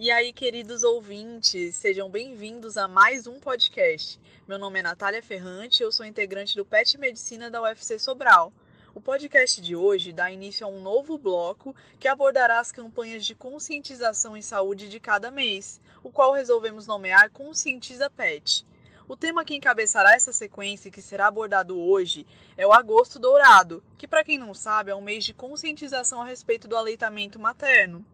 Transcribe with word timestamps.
E 0.00 0.12
aí, 0.12 0.32
queridos 0.32 0.84
ouvintes, 0.84 1.74
sejam 1.74 2.08
bem-vindos 2.08 2.76
a 2.76 2.86
mais 2.86 3.26
um 3.26 3.40
podcast. 3.40 4.20
Meu 4.46 4.56
nome 4.56 4.78
é 4.78 4.82
Natália 4.82 5.20
Ferrante, 5.20 5.82
eu 5.82 5.90
sou 5.90 6.06
integrante 6.06 6.54
do 6.54 6.64
PET 6.64 6.96
Medicina 6.96 7.50
da 7.50 7.60
UFC 7.60 7.98
Sobral. 7.98 8.52
O 8.94 9.00
podcast 9.00 9.60
de 9.60 9.74
hoje 9.74 10.12
dá 10.12 10.30
início 10.30 10.64
a 10.64 10.70
um 10.70 10.80
novo 10.80 11.18
bloco 11.18 11.74
que 11.98 12.06
abordará 12.06 12.60
as 12.60 12.70
campanhas 12.70 13.26
de 13.26 13.34
conscientização 13.34 14.36
em 14.36 14.40
saúde 14.40 14.88
de 14.88 15.00
cada 15.00 15.32
mês, 15.32 15.80
o 16.00 16.12
qual 16.12 16.32
resolvemos 16.32 16.86
nomear 16.86 17.30
Conscientiza 17.30 18.08
PET. 18.08 18.64
O 19.08 19.16
tema 19.16 19.44
que 19.44 19.56
encabeçará 19.56 20.14
essa 20.14 20.32
sequência 20.32 20.90
e 20.90 20.92
que 20.92 21.02
será 21.02 21.26
abordado 21.26 21.76
hoje 21.76 22.24
é 22.56 22.64
o 22.64 22.72
Agosto 22.72 23.18
Dourado, 23.18 23.82
que, 23.98 24.06
para 24.06 24.22
quem 24.22 24.38
não 24.38 24.54
sabe, 24.54 24.92
é 24.92 24.94
um 24.94 25.00
mês 25.00 25.24
de 25.24 25.34
conscientização 25.34 26.22
a 26.22 26.24
respeito 26.24 26.68
do 26.68 26.76
aleitamento 26.76 27.36
materno. 27.36 28.06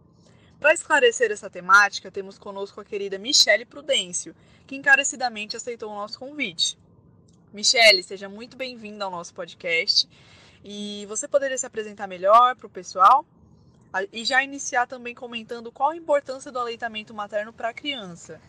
Para 0.64 0.73
esclarecer 0.73 1.30
essa 1.30 1.50
temática, 1.50 2.10
temos 2.10 2.38
conosco 2.38 2.80
a 2.80 2.84
querida 2.86 3.18
Michele 3.18 3.66
Prudêncio, 3.66 4.34
que 4.66 4.74
encarecidamente 4.74 5.55
aceitou 5.55 5.92
o 5.92 5.95
nosso 5.95 6.18
convite. 6.18 6.78
Michele, 7.52 8.02
seja 8.02 8.30
muito 8.30 8.56
bem-vinda 8.56 9.05
ao 9.05 9.10
nosso 9.10 9.34
podcast. 9.34 10.08
E 10.64 11.05
você 11.06 11.28
poderia 11.28 11.58
se 11.58 11.66
apresentar 11.66 12.06
melhor 12.06 12.56
para 12.56 12.66
o 12.66 12.70
pessoal? 12.70 13.27
E 14.10 14.24
já 14.24 14.42
iniciar 14.42 14.86
também 14.86 15.14
comentando 15.14 15.70
qual 15.70 15.91
a 15.91 15.96
importância 15.98 16.50
do 16.50 16.58
aleitamento 16.58 17.12
materno 17.12 17.52
para 17.52 17.69
a 17.69 17.74
criança. 17.74 18.41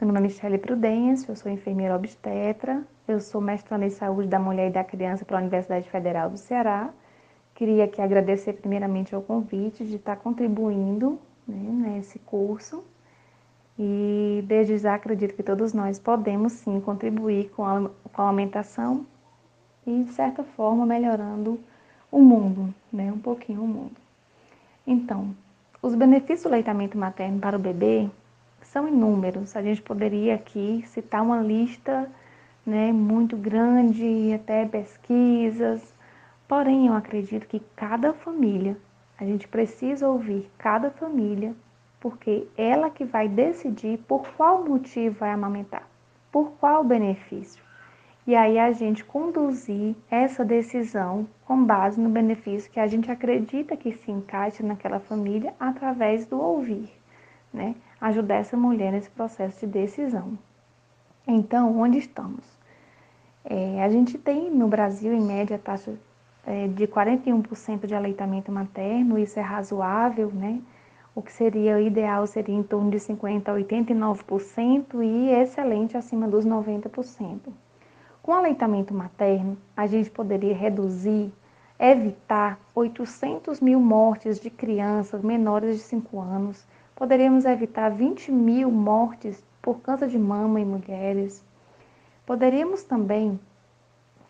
Meu 0.00 0.08
nome 0.08 0.18
é 0.18 0.22
Michele 0.22 0.58
Prudêncio, 0.58 1.30
eu 1.30 1.36
sou 1.36 1.48
enfermeira 1.48 1.94
obstetra, 1.94 2.82
eu 3.06 3.20
sou 3.20 3.40
mestranda 3.40 3.86
em 3.86 3.90
saúde 3.90 4.26
da 4.26 4.40
mulher 4.40 4.70
e 4.70 4.72
da 4.72 4.82
criança 4.82 5.24
pela 5.24 5.38
Universidade 5.38 5.88
Federal 5.88 6.28
do 6.28 6.38
Ceará. 6.38 6.92
Queria 7.54 7.84
aqui 7.84 8.02
agradecer 8.02 8.54
primeiramente 8.54 9.14
ao 9.14 9.22
convite 9.22 9.84
de 9.84 9.94
estar 9.94 10.16
contribuindo 10.16 11.20
né, 11.46 11.90
nesse 11.90 12.18
curso. 12.18 12.84
E 13.78 14.44
desde 14.46 14.78
já 14.78 14.94
acredito 14.94 15.34
que 15.34 15.42
todos 15.42 15.72
nós 15.72 15.98
podemos 15.98 16.52
sim 16.52 16.80
contribuir 16.80 17.50
com 17.50 17.64
a, 17.64 17.88
com 18.12 18.22
a 18.22 18.28
alimentação 18.28 19.06
e, 19.86 20.04
de 20.04 20.12
certa 20.12 20.44
forma, 20.44 20.84
melhorando 20.84 21.58
o 22.10 22.20
mundo, 22.20 22.72
né, 22.92 23.10
um 23.10 23.18
pouquinho 23.18 23.62
o 23.62 23.66
mundo. 23.66 23.96
Então, 24.86 25.34
os 25.80 25.94
benefícios 25.94 26.42
do 26.42 26.50
leitamento 26.50 26.98
materno 26.98 27.40
para 27.40 27.56
o 27.56 27.60
bebê 27.60 28.08
são 28.62 28.86
inúmeros. 28.86 29.56
A 29.56 29.62
gente 29.62 29.82
poderia 29.82 30.34
aqui 30.34 30.84
citar 30.86 31.22
uma 31.22 31.40
lista 31.40 32.10
né, 32.64 32.92
muito 32.92 33.36
grande, 33.36 34.32
até 34.32 34.66
pesquisas. 34.66 35.82
Porém, 36.46 36.88
eu 36.88 36.94
acredito 36.94 37.46
que 37.46 37.60
cada 37.74 38.12
família 38.12 38.76
a 39.22 39.24
gente 39.24 39.46
precisa 39.46 40.08
ouvir 40.08 40.50
cada 40.58 40.90
família, 40.90 41.54
porque 42.00 42.48
ela 42.56 42.90
que 42.90 43.04
vai 43.04 43.28
decidir 43.28 43.98
por 43.98 44.26
qual 44.32 44.64
motivo 44.64 45.20
vai 45.20 45.30
amamentar, 45.30 45.86
por 46.32 46.50
qual 46.58 46.82
benefício. 46.82 47.62
E 48.26 48.34
aí 48.34 48.58
a 48.58 48.72
gente 48.72 49.04
conduzir 49.04 49.94
essa 50.10 50.44
decisão 50.44 51.28
com 51.46 51.62
base 51.62 52.00
no 52.00 52.08
benefício 52.08 52.68
que 52.72 52.80
a 52.80 52.86
gente 52.88 53.12
acredita 53.12 53.76
que 53.76 53.92
se 53.92 54.10
encaixe 54.10 54.60
naquela 54.64 54.98
família 54.98 55.54
através 55.60 56.26
do 56.26 56.40
ouvir, 56.40 56.90
né? 57.54 57.76
Ajudar 58.00 58.36
essa 58.36 58.56
mulher 58.56 58.90
nesse 58.90 59.10
processo 59.10 59.60
de 59.60 59.66
decisão. 59.68 60.36
Então, 61.24 61.78
onde 61.78 61.98
estamos? 61.98 62.44
É, 63.44 63.84
a 63.84 63.88
gente 63.88 64.18
tem 64.18 64.50
no 64.50 64.66
Brasil, 64.66 65.12
em 65.12 65.22
média, 65.22 65.54
a 65.54 65.60
taxa 65.60 65.96
é, 66.46 66.68
de 66.68 66.86
41% 66.86 67.86
de 67.86 67.94
aleitamento 67.94 68.50
materno, 68.50 69.18
isso 69.18 69.38
é 69.38 69.42
razoável, 69.42 70.30
né? 70.32 70.60
O 71.14 71.20
que 71.20 71.32
seria 71.32 71.80
ideal 71.80 72.26
seria 72.26 72.54
em 72.54 72.62
torno 72.62 72.90
de 72.90 72.96
50% 72.98 73.48
a 73.48 73.54
89% 73.54 75.02
e 75.02 75.30
excelente 75.30 75.96
acima 75.96 76.26
dos 76.26 76.44
90%. 76.46 77.38
Com 78.22 78.32
aleitamento 78.32 78.94
materno, 78.94 79.58
a 79.76 79.86
gente 79.86 80.10
poderia 80.10 80.54
reduzir, 80.54 81.32
evitar 81.78 82.58
800 82.74 83.60
mil 83.60 83.80
mortes 83.80 84.40
de 84.40 84.48
crianças 84.48 85.22
menores 85.22 85.76
de 85.76 85.82
5 85.82 86.20
anos, 86.20 86.64
poderíamos 86.94 87.44
evitar 87.44 87.90
20 87.90 88.30
mil 88.30 88.70
mortes 88.70 89.42
por 89.60 89.80
câncer 89.80 90.08
de 90.08 90.18
mama 90.18 90.60
em 90.60 90.64
mulheres. 90.64 91.44
Poderíamos 92.24 92.84
também 92.84 93.38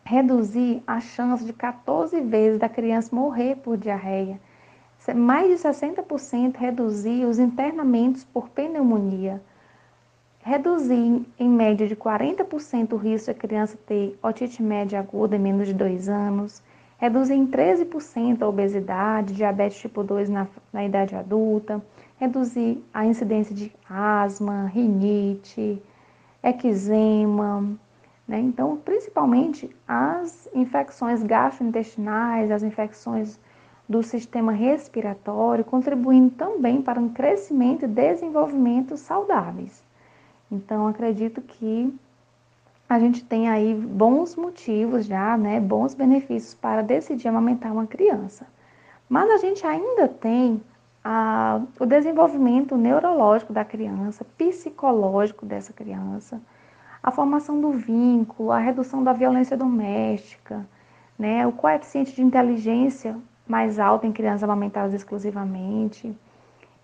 reduzir 0.05 0.83
a 0.87 1.01
chance 1.01 1.45
de 1.45 1.53
14 1.53 2.21
vezes 2.21 2.59
da 2.59 2.69
criança 2.69 3.15
morrer 3.15 3.57
por 3.57 3.77
diarreia. 3.77 4.41
Mais 5.17 5.49
de 5.49 5.55
60% 5.55 6.57
reduzir 6.57 7.25
os 7.25 7.39
internamentos 7.39 8.25
por 8.25 8.49
pneumonia. 8.49 9.43
Reduzir 10.41 11.25
em 11.39 11.49
média 11.49 11.87
de 11.87 11.97
40% 11.97 12.93
o 12.93 12.97
risco 12.97 13.27
de 13.27 13.31
a 13.31 13.35
criança 13.35 13.79
ter 13.87 14.19
otite 14.23 14.63
média 14.63 14.99
aguda 14.99 15.37
em 15.37 15.39
menos 15.39 15.67
de 15.67 15.75
2 15.75 16.09
anos. 16.09 16.63
Reduzir 16.99 17.35
em 17.35 17.47
13% 17.47 18.43
a 18.43 18.49
obesidade, 18.49 19.35
diabetes 19.35 19.79
tipo 19.79 20.05
2 20.05 20.29
na, 20.29 20.47
na 20.73 20.85
idade 20.85 21.17
adulta. 21.17 21.83
Reduzir 22.19 22.83
a 22.95 23.05
incidência 23.05 23.55
de 23.55 23.73
asma, 23.89 24.67
rinite, 24.67 25.83
eczema, 26.43 27.77
né? 28.33 28.41
Então, 28.41 28.79
principalmente 28.79 29.69
as 29.87 30.49
infecções 30.55 31.23
gastrointestinais, 31.23 32.51
as 32.51 32.63
infecções 32.63 33.39
do 33.87 34.03
sistema 34.03 34.53
respiratório, 34.53 35.63
contribuindo 35.63 36.31
também 36.31 36.81
para 36.81 36.99
um 36.99 37.11
crescimento 37.11 37.85
e 37.85 37.89
desenvolvimento 37.89 38.97
saudáveis. 38.97 39.85
Então, 40.51 40.87
acredito 40.87 41.43
que 41.43 41.95
a 42.89 42.99
gente 42.99 43.23
tem 43.23 43.51
aí 43.51 43.75
bons 43.75 44.35
motivos 44.35 45.05
já, 45.05 45.37
né, 45.37 45.61
bons 45.61 45.93
benefícios 45.93 46.55
para 46.55 46.81
decidir 46.81 47.29
amamentar 47.29 47.71
uma 47.71 47.87
criança. 47.87 48.47
Mas 49.11 49.29
a 49.31 49.37
gente 49.37 49.67
ainda 49.67 50.09
tem 50.09 50.63
a, 51.05 51.61
o 51.79 51.85
desenvolvimento 51.85 52.79
neurológico 52.79 53.53
da 53.53 53.63
criança, 53.63 54.25
psicológico 54.39 55.45
dessa 55.45 55.75
criança, 55.75 56.41
a 57.03 57.11
formação 57.11 57.61
do 57.61 57.73
vínculo, 57.73 58.53
a 58.53 58.59
redução 58.59 59.03
da 59.03 59.13
violência 59.13 59.57
doméstica, 59.57 60.65
né, 61.19 61.47
o 61.47 61.53
coeficiente 61.53 62.15
de 62.15 62.23
inteligência 62.23 63.17
mais 63.47 63.79
alto 63.79 64.07
em 64.07 64.13
crianças 64.13 64.45
amamentadas 64.45 64.95
exclusivamente. 64.95 66.17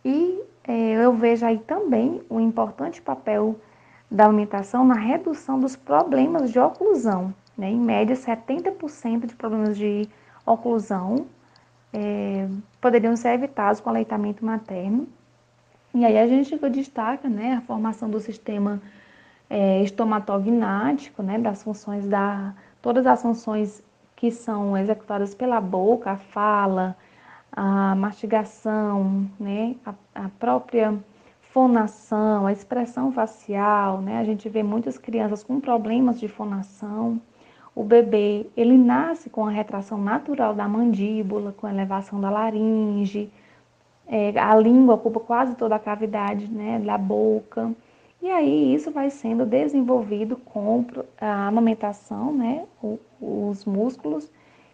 E 0.05 0.43
é, 0.65 0.93
eu 0.93 1.13
vejo 1.13 1.47
aí 1.47 1.59
também 1.59 2.21
o 2.29 2.41
importante 2.41 3.01
papel 3.01 3.57
da 4.11 4.27
alimentação 4.27 4.85
na 4.85 4.95
redução 4.95 5.61
dos 5.61 5.77
problemas 5.77 6.51
de 6.51 6.59
oclusão. 6.59 7.33
Né? 7.57 7.71
Em 7.71 7.81
média, 7.81 8.17
70% 8.17 9.27
de 9.27 9.35
problemas 9.35 9.77
de 9.77 10.09
oclusão 10.45 11.27
é, 11.93 12.49
poderiam 12.81 13.17
ser 13.17 13.35
evitados 13.35 13.81
com 13.81 13.91
aleitamento 13.91 14.45
materno. 14.45 15.07
E 15.95 16.05
aí 16.05 16.19
a 16.19 16.27
gente 16.27 16.57
destaca 16.71 17.29
né, 17.29 17.55
a 17.55 17.61
formação 17.63 18.11
do 18.11 18.21
sistema 18.21 18.81
é, 19.51 19.83
né, 21.23 21.39
das 21.39 21.63
funções 21.63 22.07
da 22.07 22.55
todas 22.83 23.07
as 23.07 23.23
funções 23.23 23.83
que 24.15 24.31
são 24.31 24.77
executadas 24.77 25.35
pela 25.35 25.61
boca, 25.61 26.13
a 26.13 26.17
fala, 26.17 26.97
a 27.53 27.95
mastigação, 27.95 29.29
né, 29.39 29.77
a, 29.87 29.95
a 30.15 30.29
própria 30.39 30.99
fonação, 31.41 32.47
a 32.47 32.53
expressão 32.53 33.11
facial, 33.13 34.01
né? 34.01 34.19
A 34.19 34.25
gente 34.25 34.49
vê 34.49 34.63
muitas 34.63 34.99
crianças 34.99 35.43
com 35.43 35.61
problemas 35.61 36.21
de 36.21 36.29
fonação. 36.29 37.21
O 37.75 37.83
bebê, 37.83 38.47
ele 38.57 38.77
nasce 38.77 39.31
com 39.31 39.47
a 39.47 39.51
retração 39.51 39.99
natural 39.99 40.55
da 40.55 40.69
mandíbula, 40.69 41.53
com 41.53 41.67
a 41.67 41.71
elevação 41.71 42.21
da 42.21 42.29
laringe, 42.29 43.31
é, 44.09 44.39
a 44.39 44.57
língua 44.57 44.95
ocupa 44.95 45.21
quase 45.21 45.55
toda 45.55 45.77
a 45.77 45.79
cavidade 45.79 46.49
né, 46.49 46.79
da 46.79 46.97
boca. 46.97 47.71
E 48.21 48.29
aí 48.29 48.75
isso 48.75 48.91
vai 48.91 49.11
sendo 49.11 49.47
desenvolvido 49.47 50.37
com 50.37 50.85
a 51.21 51.47
amamentação, 51.47 52.33
né, 52.33 52.67
os 53.21 53.65
músculos. 53.65 54.31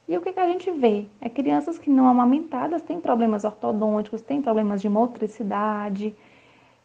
E 0.09 0.17
o 0.17 0.21
que, 0.21 0.33
que 0.33 0.41
a 0.41 0.47
gente 0.47 0.71
vê? 0.71 1.07
É 1.21 1.29
crianças 1.29 1.79
que 1.79 1.91
não 1.91 2.09
amamentadas 2.09 2.83
têm 2.83 3.01
problemas 3.01 3.45
ortodônticos, 3.45 4.23
têm 4.23 4.41
problemas 4.41 4.81
de 4.81 4.89
motricidade, 4.89 6.15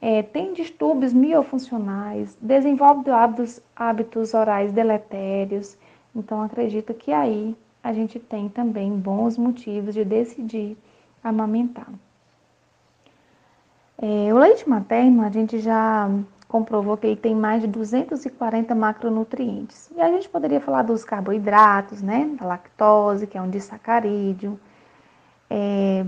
é, 0.02 0.22
têm 0.22 0.54
distúrbios 0.54 1.14
miofuncionais, 1.14 2.38
desenvolvem 2.42 3.14
hábitos, 3.14 3.62
hábitos 3.76 4.34
orais 4.34 4.72
deletérios. 4.74 5.78
Então 6.16 6.42
acredito 6.42 6.94
que 6.94 7.12
aí 7.12 7.56
a 7.82 7.94
gente 7.94 8.20
tem 8.20 8.50
também 8.50 8.92
bons 8.92 9.38
motivos 9.38 9.94
de 9.94 10.04
decidir 10.04 10.78
amamentar. 11.24 11.90
É, 13.98 14.34
o 14.34 14.38
leite 14.38 14.68
materno, 14.68 15.24
a 15.24 15.30
gente 15.30 15.60
já 15.60 16.10
comprovou 16.50 16.98
que 16.98 17.06
ele 17.06 17.16
tem 17.16 17.36
mais 17.36 17.62
de 17.62 17.68
240 17.68 18.74
macronutrientes. 18.74 19.90
E 19.96 20.02
a 20.02 20.10
gente 20.10 20.28
poderia 20.28 20.60
falar 20.60 20.82
dos 20.82 21.06
carboidratos, 21.06 22.02
né? 22.02 22.36
Da 22.40 22.46
lactose, 22.46 23.28
que 23.28 23.38
é 23.38 23.42
um 23.42 23.50
disacarídeo. 23.50 24.60
É, 25.48 26.04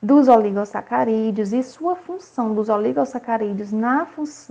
dos 0.00 0.28
oligosacarídeos 0.28 1.52
e 1.52 1.62
sua 1.62 1.94
função 1.96 2.54
dos 2.54 2.68
oligosacarídeos 2.68 3.72
na, 3.72 4.06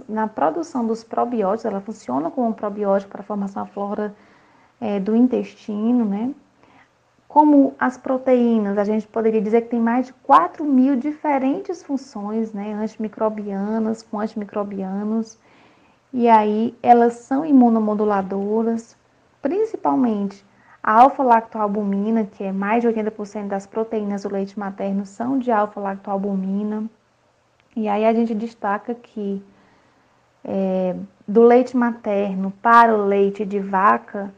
na 0.07 0.27
produção 0.27 0.86
dos 0.86 1.03
probióticos, 1.03 1.65
ela 1.65 1.81
funciona 1.81 2.30
como 2.30 2.50
um 2.50 2.53
probiótico 2.53 3.12
para 3.12 3.21
a 3.21 3.24
formação 3.24 3.63
da 3.63 3.69
flora 3.69 4.13
é, 4.80 5.00
do 5.00 5.15
intestino, 5.15 6.06
né? 6.06 6.33
Como 7.30 7.76
as 7.80 7.96
proteínas, 7.96 8.76
a 8.80 8.84
gente 8.84 9.08
poderia 9.08 9.40
dizer 9.40 9.62
que 9.62 9.70
tem 9.70 9.80
mais 9.80 10.08
de 10.08 10.14
4 10.14 10.66
mil 10.66 10.96
diferentes 10.96 11.84
funções, 11.84 12.52
né? 12.54 12.74
Antimicrobianas, 12.74 14.02
com 14.02 14.20
antimicrobianos. 14.20 15.38
E 16.12 16.28
aí 16.28 16.76
elas 16.81 17.14
são 17.14 17.46
imunomoduladoras, 17.46 18.98
principalmente 19.44 20.44
a 20.81 21.02
alfa-lactoalbumina, 21.02 22.26
que 22.26 22.44
é 22.44 22.52
mais 22.52 22.81
de 22.81 22.88
80% 22.88 23.48
das 23.48 23.68
proteínas 23.68 24.24
do 24.24 24.34
leite 24.34 24.58
materno 24.58 25.06
são 25.06 25.38
de 25.38 25.52
alfa-lactoalbumina. 25.52 26.90
E 27.76 27.88
aí 27.88 28.06
a 28.06 28.14
gente 28.14 28.34
destaca 28.34 28.96
que 28.96 29.44
é, 30.44 30.96
do 31.28 31.44
leite 31.44 31.78
materno 31.78 32.52
para 32.60 32.92
o 32.98 33.06
leite 33.06 33.46
de 33.46 33.60
vaca, 33.60 34.34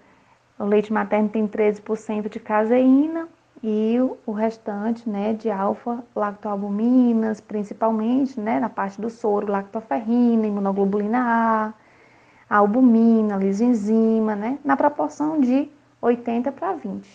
o 0.61 0.65
leite 0.65 0.93
materno 0.93 1.29
tem 1.29 1.47
13% 1.47 2.29
de 2.29 2.39
caseína 2.39 3.27
e 3.63 3.97
o 4.25 4.31
restante, 4.31 5.07
né, 5.09 5.33
de 5.33 5.49
alfa-lactoalbuminas, 5.49 7.41
principalmente, 7.41 8.39
né, 8.39 8.59
na 8.59 8.69
parte 8.69 8.99
do 8.99 9.09
soro, 9.09 9.51
lactoferrina, 9.51 10.47
imunoglobulina 10.47 11.73
A, 12.49 12.57
albumina, 12.57 13.37
lisenzima, 13.37 14.35
né, 14.35 14.59
na 14.63 14.75
proporção 14.77 15.39
de 15.39 15.69
80 16.01 16.51
para 16.51 16.73
20. 16.73 17.07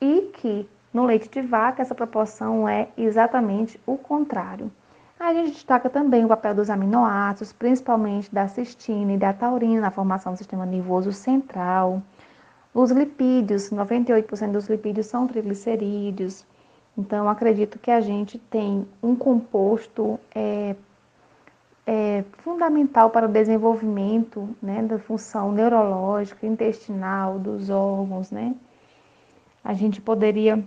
E 0.00 0.30
que 0.34 0.68
no 0.92 1.04
leite 1.04 1.28
de 1.28 1.42
vaca 1.42 1.82
essa 1.82 1.94
proporção 1.94 2.68
é 2.68 2.88
exatamente 2.96 3.80
o 3.86 3.96
contrário. 3.96 4.70
A 5.18 5.32
gente 5.32 5.52
destaca 5.52 5.88
também 5.88 6.24
o 6.24 6.28
papel 6.28 6.54
dos 6.54 6.68
aminoácidos, 6.68 7.52
principalmente 7.52 8.34
da 8.34 8.48
cistina 8.48 9.12
e 9.12 9.18
da 9.18 9.32
taurina 9.32 9.80
na 9.80 9.90
formação 9.90 10.32
do 10.32 10.38
sistema 10.38 10.66
nervoso 10.66 11.10
central. 11.10 12.02
Os 12.78 12.90
lipídios, 12.90 13.70
98% 13.70 14.52
dos 14.52 14.68
lipídios 14.68 15.06
são 15.06 15.26
triglicerídeos. 15.26 16.44
Então, 16.94 17.26
acredito 17.26 17.78
que 17.78 17.90
a 17.90 18.02
gente 18.02 18.38
tem 18.38 18.86
um 19.02 19.16
composto 19.16 20.20
é, 20.34 20.76
é, 21.86 22.22
fundamental 22.36 23.08
para 23.08 23.24
o 23.24 23.32
desenvolvimento 23.32 24.54
né, 24.60 24.82
da 24.82 24.98
função 24.98 25.52
neurológica, 25.52 26.46
intestinal, 26.46 27.38
dos 27.38 27.70
órgãos. 27.70 28.30
Né? 28.30 28.54
A 29.64 29.72
gente 29.72 29.98
poderia 29.98 30.62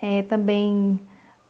é, 0.00 0.22
também 0.22 1.00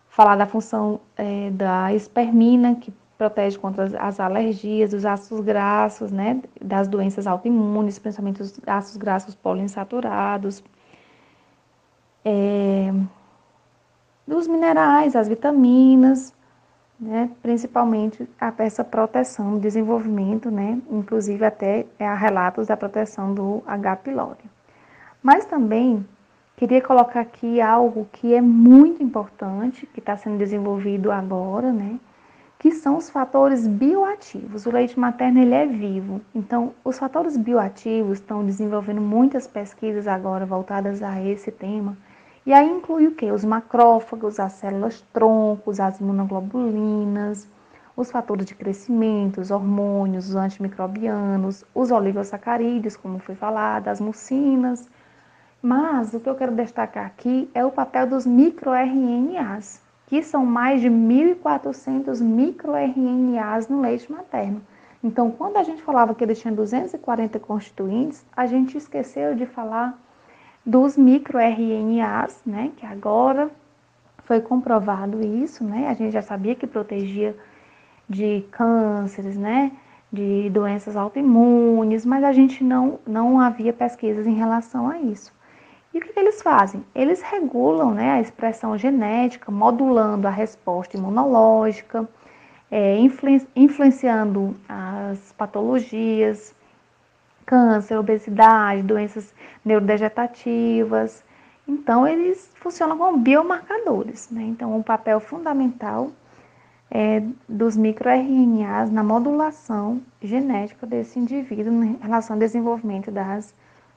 falar 0.09 0.37
da 0.37 0.47
função 0.47 0.99
é, 1.15 1.51
da 1.51 1.93
espermina, 1.93 2.75
que 2.77 2.91
protege 3.19 3.59
contra 3.59 3.85
as 4.01 4.21
alergias, 4.21 4.93
dos 4.93 5.05
ácidos 5.05 5.45
graxos, 5.45 6.13
né, 6.13 6.41
das 6.63 6.87
doenças 6.87 7.27
autoimunes, 7.27 7.99
principalmente 7.99 8.41
os 8.41 8.61
ácidos 8.65 8.97
graxos 8.97 9.35
poliinsaturados, 9.35 10.63
é, 12.25 12.93
dos 14.25 14.47
minerais, 14.47 15.17
as 15.17 15.27
vitaminas, 15.27 16.33
né, 17.01 17.29
principalmente 17.43 18.29
a 18.41 18.53
essa 18.59 18.85
proteção, 18.85 19.59
desenvolvimento, 19.59 20.49
né, 20.49 20.81
inclusive 20.89 21.45
até 21.45 21.87
há 21.99 22.15
relatos 22.15 22.69
da 22.69 22.77
proteção 22.77 23.35
do 23.35 23.65
H. 23.67 23.97
pylori. 23.97 24.45
Mas 25.21 25.45
também 25.45 26.07
queria 26.57 26.81
colocar 26.81 27.21
aqui 27.21 27.61
algo 27.61 28.09
que 28.13 28.33
é 28.33 28.41
muito 28.41 29.03
importante, 29.03 29.87
que 29.87 29.99
está 29.99 30.17
sendo 30.17 30.39
desenvolvido 30.39 31.11
agora, 31.11 31.73
né, 31.73 31.99
que 32.59 32.73
são 32.73 32.97
os 32.97 33.09
fatores 33.09 33.67
bioativos. 33.67 34.67
O 34.67 34.71
leite 34.71 34.99
materno 34.99 35.41
ele 35.41 35.55
é 35.55 35.67
vivo, 35.67 36.21
então 36.35 36.75
os 36.85 36.99
fatores 36.99 37.37
bioativos 37.37 38.19
estão 38.19 38.45
desenvolvendo 38.45 39.01
muitas 39.01 39.47
pesquisas 39.47 40.09
agora 40.09 40.45
voltadas 40.45 41.03
a 41.03 41.23
esse 41.23 41.51
tema 41.53 41.97
e 42.49 42.53
aí 42.55 42.67
inclui 42.67 43.07
o 43.07 43.15
que? 43.15 43.31
Os 43.31 43.45
macrófagos, 43.45 44.41
as 44.41 44.53
células 44.55 45.05
troncos, 45.13 45.79
as 45.79 46.01
imunoglobulinas, 46.01 47.47
os 47.95 48.11
fatores 48.11 48.47
de 48.47 48.55
crescimento, 48.55 49.39
os 49.39 49.51
hormônios, 49.51 50.31
os 50.31 50.35
antimicrobianos, 50.35 51.63
os 51.75 51.91
oligosacarídeos, 51.91 52.97
como 52.97 53.19
foi 53.19 53.35
falado, 53.35 53.89
as 53.89 54.01
mucinas. 54.01 54.89
Mas 55.61 56.15
o 56.15 56.21
que 56.21 56.31
eu 56.31 56.37
quero 56.37 56.55
destacar 56.55 57.05
aqui 57.05 57.51
é 57.53 57.63
o 57.63 57.71
papel 57.71 58.07
dos 58.07 58.25
microRNAs, 58.25 59.83
que 60.09 60.23
são 60.23 60.45
mais 60.45 60.81
de 60.81 60.89
1.400 60.89 62.23
microRNAs 62.23 63.69
no 63.69 63.83
leite 63.83 64.11
materno. 64.11 64.63
Então, 65.05 65.31
quando 65.31 65.59
a 65.59 65.63
gente 65.63 65.83
falava 65.83 66.15
que 66.15 66.25
ele 66.25 66.35
tinha 66.35 66.53
240 66.53 67.39
constituintes, 67.39 68.25
a 68.35 68.47
gente 68.47 68.77
esqueceu 68.77 69.35
de 69.35 69.45
falar 69.45 70.01
dos 70.65 70.97
microRNAs, 70.97 72.41
né, 72.45 72.73
que 72.75 72.87
agora 72.87 73.51
foi 74.25 74.41
comprovado 74.41 75.21
isso, 75.21 75.63
né? 75.63 75.89
A 75.89 75.95
gente 75.95 76.13
já 76.13 76.23
sabia 76.23 76.55
que 76.55 76.67
protegia 76.67 77.37
de 78.09 78.47
cânceres, 78.51 79.37
né, 79.37 79.73
de 80.11 80.49
doenças 80.49 80.97
autoimunes, 80.97 82.07
mas 82.07 82.25
a 82.25 82.33
gente 82.33 82.65
não 82.65 82.99
não 83.07 83.39
havia 83.39 83.75
pesquisas 83.75 84.27
em 84.27 84.35
relação 84.35 84.89
a 84.89 84.99
isso. 84.99 85.38
E 85.93 85.99
o 85.99 86.01
que, 86.01 86.13
que 86.13 86.21
eles 86.21 86.43
fazem? 86.43 86.85
Eles 86.95 87.23
regulam, 87.23 87.93
né, 87.93 88.13
a 88.13 88.21
expressão 88.21 88.77
genética, 88.77 89.51
modulando 89.51 90.29
a 90.29 90.31
resposta 90.31 90.97
imunológica, 90.97 92.09
é, 92.71 92.99
influenciando 93.57 94.55
as 94.69 95.33
patologias, 95.33 96.55
câncer, 97.47 97.97
obesidade, 97.97 98.83
doenças 98.83 99.35
neurodegenerativas. 99.65 101.25
Então, 101.67 102.07
eles 102.07 102.51
funcionam 102.57 102.99
como 102.99 103.17
biomarcadores. 103.17 104.29
Né? 104.31 104.43
Então, 104.43 104.77
um 104.77 104.83
papel 104.83 105.19
fundamental 105.19 106.11
é, 106.91 107.23
dos 107.49 107.77
microRNAs 107.77 108.91
na 108.91 109.03
modulação 109.03 110.03
genética 110.23 110.87
desse 110.87 111.19
indivíduo 111.19 111.85
em 111.85 111.97
relação 111.97 112.35
ao 112.35 112.41
desenvolvimento 112.41 113.11
das 113.11 113.55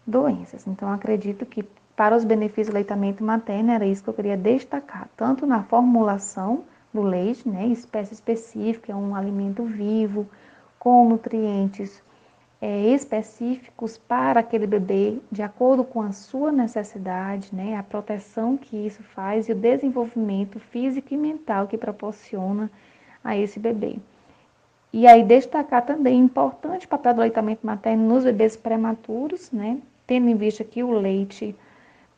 doenças. 0.08 0.66
Então, 0.66 0.92
acredito 0.92 1.46
que 1.46 1.66
para 2.02 2.18
os 2.18 2.26
benefícios 2.26 2.70
do 2.70 2.74
leitamento 2.74 3.24
materno 3.24 3.70
era 3.70 3.86
isso 3.86 4.04
que 4.04 4.10
eu 4.10 4.14
queria 4.16 4.36
destacar, 4.36 5.08
tanto 5.16 5.46
na 5.46 5.62
formulação 5.62 6.64
do 6.92 7.04
leite, 7.04 7.48
né, 7.48 7.68
espécie 7.68 8.16
específica, 8.16 8.92
é 8.92 8.96
um 8.96 9.14
alimento 9.14 9.64
vivo, 9.64 10.28
com 10.80 11.08
nutrientes 11.08 12.02
é, 12.60 12.88
específicos 12.88 14.00
para 14.00 14.40
aquele 14.40 14.66
bebê, 14.66 15.20
de 15.32 15.44
acordo 15.44 15.84
com 15.84 16.02
a 16.02 16.12
sua 16.12 16.52
necessidade, 16.52 17.54
né, 17.54 17.78
a 17.78 17.84
proteção 17.84 18.58
que 18.58 18.76
isso 18.76 19.04
faz 19.04 19.48
e 19.48 19.52
o 19.52 19.56
desenvolvimento 19.56 20.60
físico 20.60 21.14
e 21.14 21.18
mental 21.18 21.68
que 21.68 21.78
proporciona 21.78 22.72
a 23.24 23.38
esse 23.38 23.60
bebê. 23.60 23.98
E 24.92 25.06
aí 25.06 25.22
destacar 25.22 25.86
também 25.86 26.20
o 26.20 26.26
importante 26.26 26.88
papel 26.88 27.14
do 27.14 27.22
leitamento 27.22 27.64
materno 27.64 28.08
nos 28.08 28.24
bebês 28.24 28.58
prematuros, 28.58 29.52
né, 29.52 29.78
tendo 30.08 30.30
em 30.30 30.36
vista 30.36 30.64
que 30.64 30.82
o 30.82 30.90
leite 30.90 31.56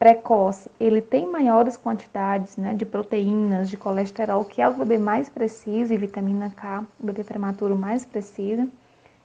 precoce, 0.04 0.70
ele 0.78 1.02
tem 1.02 1.26
maiores 1.26 1.78
quantidades 1.78 2.58
né, 2.58 2.74
de 2.74 2.86
proteínas, 2.86 3.70
de 3.70 3.78
colesterol, 3.78 4.44
que 4.44 4.62
é 4.62 4.68
o 4.68 4.74
bebê 4.74 4.98
mais 4.98 5.30
precisa, 5.30 5.94
e 5.94 5.98
vitamina 5.98 6.50
K, 6.50 6.86
o 7.00 7.06
bebê 7.06 7.24
prematuro 7.24 7.78
mais 7.78 8.04
precisa. 8.04 8.68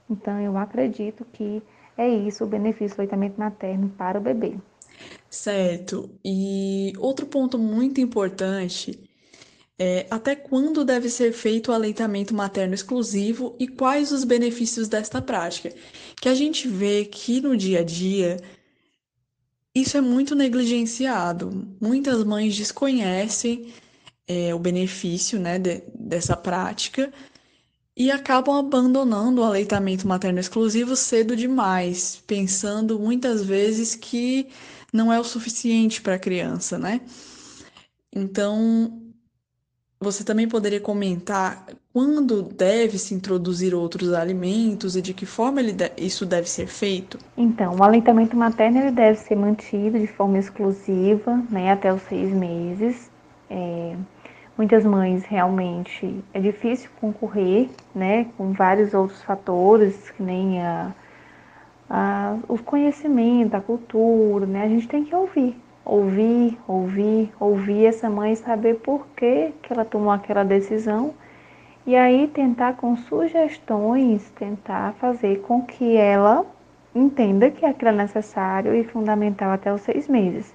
Então, 0.09 0.39
eu 0.39 0.57
acredito 0.57 1.25
que 1.33 1.61
é 1.97 2.07
isso 2.07 2.45
o 2.45 2.47
benefício 2.47 2.95
do 2.95 2.99
leitamento 2.99 3.37
materno 3.37 3.89
para 3.97 4.17
o 4.17 4.21
bebê. 4.21 4.55
Certo. 5.29 6.09
E 6.23 6.93
outro 6.97 7.25
ponto 7.25 7.59
muito 7.59 7.99
importante 7.99 8.97
é 9.77 10.07
até 10.09 10.33
quando 10.33 10.85
deve 10.85 11.09
ser 11.09 11.33
feito 11.33 11.71
o 11.71 11.73
aleitamento 11.73 12.33
materno 12.33 12.73
exclusivo 12.73 13.53
e 13.59 13.67
quais 13.67 14.13
os 14.13 14.23
benefícios 14.23 14.87
desta 14.87 15.21
prática? 15.21 15.73
Que 16.21 16.29
a 16.29 16.33
gente 16.33 16.69
vê 16.69 17.03
que 17.03 17.41
no 17.41 17.57
dia 17.57 17.81
a 17.81 17.83
dia 17.83 18.37
isso 19.81 19.97
é 19.97 20.01
muito 20.01 20.35
negligenciado. 20.35 21.67
Muitas 21.79 22.23
mães 22.23 22.55
desconhecem 22.55 23.73
é, 24.27 24.53
o 24.53 24.59
benefício 24.59 25.39
né, 25.39 25.57
de, 25.57 25.83
dessa 25.93 26.35
prática 26.35 27.11
e 27.95 28.11
acabam 28.11 28.55
abandonando 28.55 29.41
o 29.41 29.43
aleitamento 29.43 30.07
materno 30.07 30.39
exclusivo 30.39 30.95
cedo 30.95 31.35
demais, 31.35 32.23
pensando 32.25 32.97
muitas 32.99 33.43
vezes 33.43 33.93
que 33.93 34.47
não 34.93 35.11
é 35.11 35.19
o 35.19 35.23
suficiente 35.23 36.01
para 36.01 36.15
a 36.15 36.19
criança, 36.19 36.77
né? 36.79 37.01
Então, 38.15 39.08
você 39.99 40.23
também 40.23 40.47
poderia 40.47 40.79
comentar 40.79 41.65
quando 41.91 42.41
deve 42.41 42.97
se 42.97 43.13
introduzir 43.13 43.73
outros 43.75 44.13
alimentos 44.13 44.95
e 44.95 45.01
de 45.01 45.13
que 45.13 45.25
forma 45.25 45.61
de 45.61 45.91
isso 45.97 46.25
deve 46.25 46.49
ser 46.49 46.67
feito? 46.67 47.17
Então, 47.37 47.75
o 47.75 47.83
aleitamento 47.83 48.37
materno 48.37 48.79
ele 48.79 48.91
deve 48.91 49.19
ser 49.19 49.35
mantido 49.35 49.99
de 49.99 50.07
forma 50.07 50.37
exclusiva 50.37 51.43
né, 51.49 51.71
até 51.71 51.93
os 51.93 52.01
seis 52.03 52.31
meses. 52.31 53.09
É, 53.49 53.95
Muitas 54.59 54.83
mães 54.83 55.23
realmente 55.23 56.21
é 56.33 56.39
difícil 56.41 56.89
concorrer, 56.99 57.69
né, 57.95 58.25
com 58.35 58.51
vários 58.51 58.93
outros 58.93 59.23
fatores, 59.23 60.11
que 60.11 60.21
nem 60.21 60.61
a, 60.61 60.93
a, 61.89 62.37
o 62.45 62.57
conhecimento, 62.57 63.55
a 63.55 63.61
cultura, 63.61 64.45
né? 64.45 64.63
A 64.63 64.67
gente 64.67 64.85
tem 64.85 65.05
que 65.05 65.15
ouvir, 65.15 65.55
ouvir, 65.85 66.57
ouvir, 66.67 67.31
ouvir 67.39 67.85
essa 67.85 68.09
mãe 68.09 68.35
saber 68.35 68.75
por 68.75 69.07
que, 69.15 69.51
que 69.61 69.73
ela 69.73 69.85
tomou 69.85 70.11
aquela 70.11 70.43
decisão 70.43 71.13
e 71.85 71.95
aí 71.95 72.27
tentar 72.27 72.73
com 72.77 72.95
sugestões, 72.95 74.29
tentar 74.31 74.93
fazer 74.99 75.41
com 75.41 75.63
que 75.63 75.97
ela 75.97 76.45
entenda 76.93 77.49
que 77.49 77.65
aquilo 77.65 77.89
é 77.89 77.93
necessário 77.93 78.75
e 78.75 78.83
fundamental 78.83 79.51
até 79.51 79.73
os 79.73 79.81
seis 79.81 80.07
meses. 80.07 80.53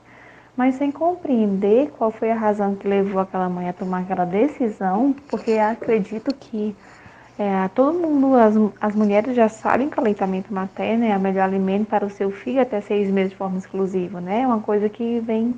Mas 0.57 0.77
sem 0.77 0.93
compreender 0.93 1.91
qual 1.99 2.13
foi 2.13 2.31
a 2.31 2.37
razão 2.37 2.77
que 2.77 2.87
levou 2.87 3.21
aquela 3.21 3.49
mãe 3.49 3.69
a 3.69 3.73
tomar 3.73 4.03
aquela 4.03 4.25
decisão, 4.25 5.15
porque 5.29 5.53
acredito 5.53 6.33
que 6.35 6.77
é, 7.37 7.67
todo 7.69 7.99
mundo, 7.99 8.37
as, 8.37 8.55
as 8.81 8.95
mulheres 8.95 9.35
já 9.35 9.49
sabem 9.49 9.91
que 9.91 9.97
o 9.99 10.01
aleitamento 10.01 10.55
materno 10.55 11.05
é 11.05 11.17
o 11.17 11.21
melhor 11.21 11.45
alimento 11.45 11.87
para 11.87 12.07
o 12.07 12.11
seu 12.11 12.31
filho 12.31 12.63
até 12.63 12.81
seis 12.81 13.11
meses 13.11 13.33
de 13.33 13.37
forma 13.37 13.59
exclusiva, 13.59 14.21
né? 14.21 14.43
É 14.43 14.47
uma 14.47 14.61
coisa 14.61 14.89
que 14.89 15.19
vem 15.21 15.55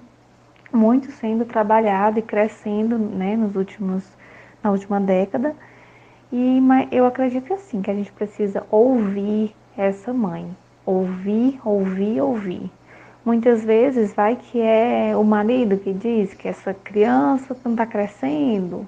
muito 0.72 1.12
sendo 1.12 1.44
trabalhada 1.44 2.18
e 2.18 2.22
crescendo, 2.22 2.98
né, 2.98 3.36
nos 3.36 3.54
últimos, 3.56 4.04
na 4.62 4.70
última 4.70 4.98
década. 4.98 5.54
E 6.32 6.60
eu 6.90 7.06
acredito 7.06 7.52
assim, 7.52 7.82
que 7.82 7.90
a 7.90 7.94
gente 7.94 8.10
precisa 8.12 8.66
ouvir 8.70 9.54
essa 9.76 10.12
mãe, 10.12 10.48
ouvir, 10.84 11.60
ouvir, 11.64 12.20
ouvir. 12.20 12.70
Muitas 13.24 13.64
vezes 13.64 14.14
vai 14.14 14.36
que 14.36 14.60
é 14.60 15.14
o 15.16 15.22
marido 15.22 15.76
que 15.76 15.92
diz 15.92 16.32
que 16.32 16.48
essa 16.48 16.72
criança 16.72 17.56
não 17.64 17.72
está 17.72 17.84
crescendo, 17.84 18.86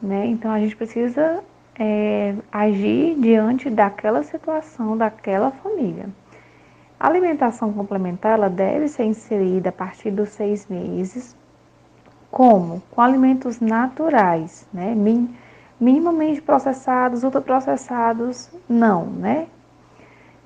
né? 0.00 0.26
Então 0.26 0.50
a 0.50 0.58
gente 0.58 0.76
precisa 0.76 1.42
é, 1.78 2.34
agir 2.50 3.16
diante 3.18 3.68
daquela 3.68 4.22
situação, 4.22 4.96
daquela 4.96 5.50
família. 5.50 6.08
A 6.98 7.08
alimentação 7.08 7.72
complementar 7.72 8.32
ela 8.32 8.48
deve 8.48 8.88
ser 8.88 9.04
inserida 9.04 9.68
a 9.68 9.72
partir 9.72 10.10
dos 10.10 10.30
seis 10.30 10.66
meses. 10.66 11.36
Como? 12.30 12.82
Com 12.90 13.00
alimentos 13.00 13.60
naturais, 13.60 14.66
né? 14.72 14.94
Min, 14.94 15.34
minimamente 15.78 16.40
processados, 16.40 17.22
ultraprocessados, 17.22 18.50
não, 18.68 19.04
né? 19.06 19.46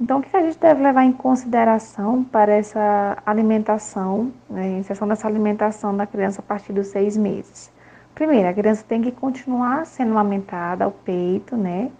Então, 0.01 0.19
o 0.19 0.23
que 0.23 0.35
a 0.35 0.43
gente 0.43 0.59
deve 0.59 0.83
levar 0.83 1.05
em 1.05 1.13
consideração 1.13 2.25
para 2.25 2.53
essa 2.53 3.19
alimentação, 3.27 4.33
né, 4.49 4.79
inserção 4.79 5.07
dessa 5.07 5.29
alimentação 5.29 5.95
da 5.95 6.07
criança 6.07 6.41
a 6.41 6.43
partir 6.43 6.73
dos 6.73 6.87
seis 6.87 7.19
meses? 7.19 7.71
Primeiro, 8.15 8.49
a 8.49 8.53
criança 8.53 8.85
tem 8.87 9.01
que 9.01 9.11
continuar 9.11 9.87
sendo 9.87 10.13
amamentada 10.13 10.85
ao 10.85 10.91
peito, 10.91 11.57
né? 11.57 11.91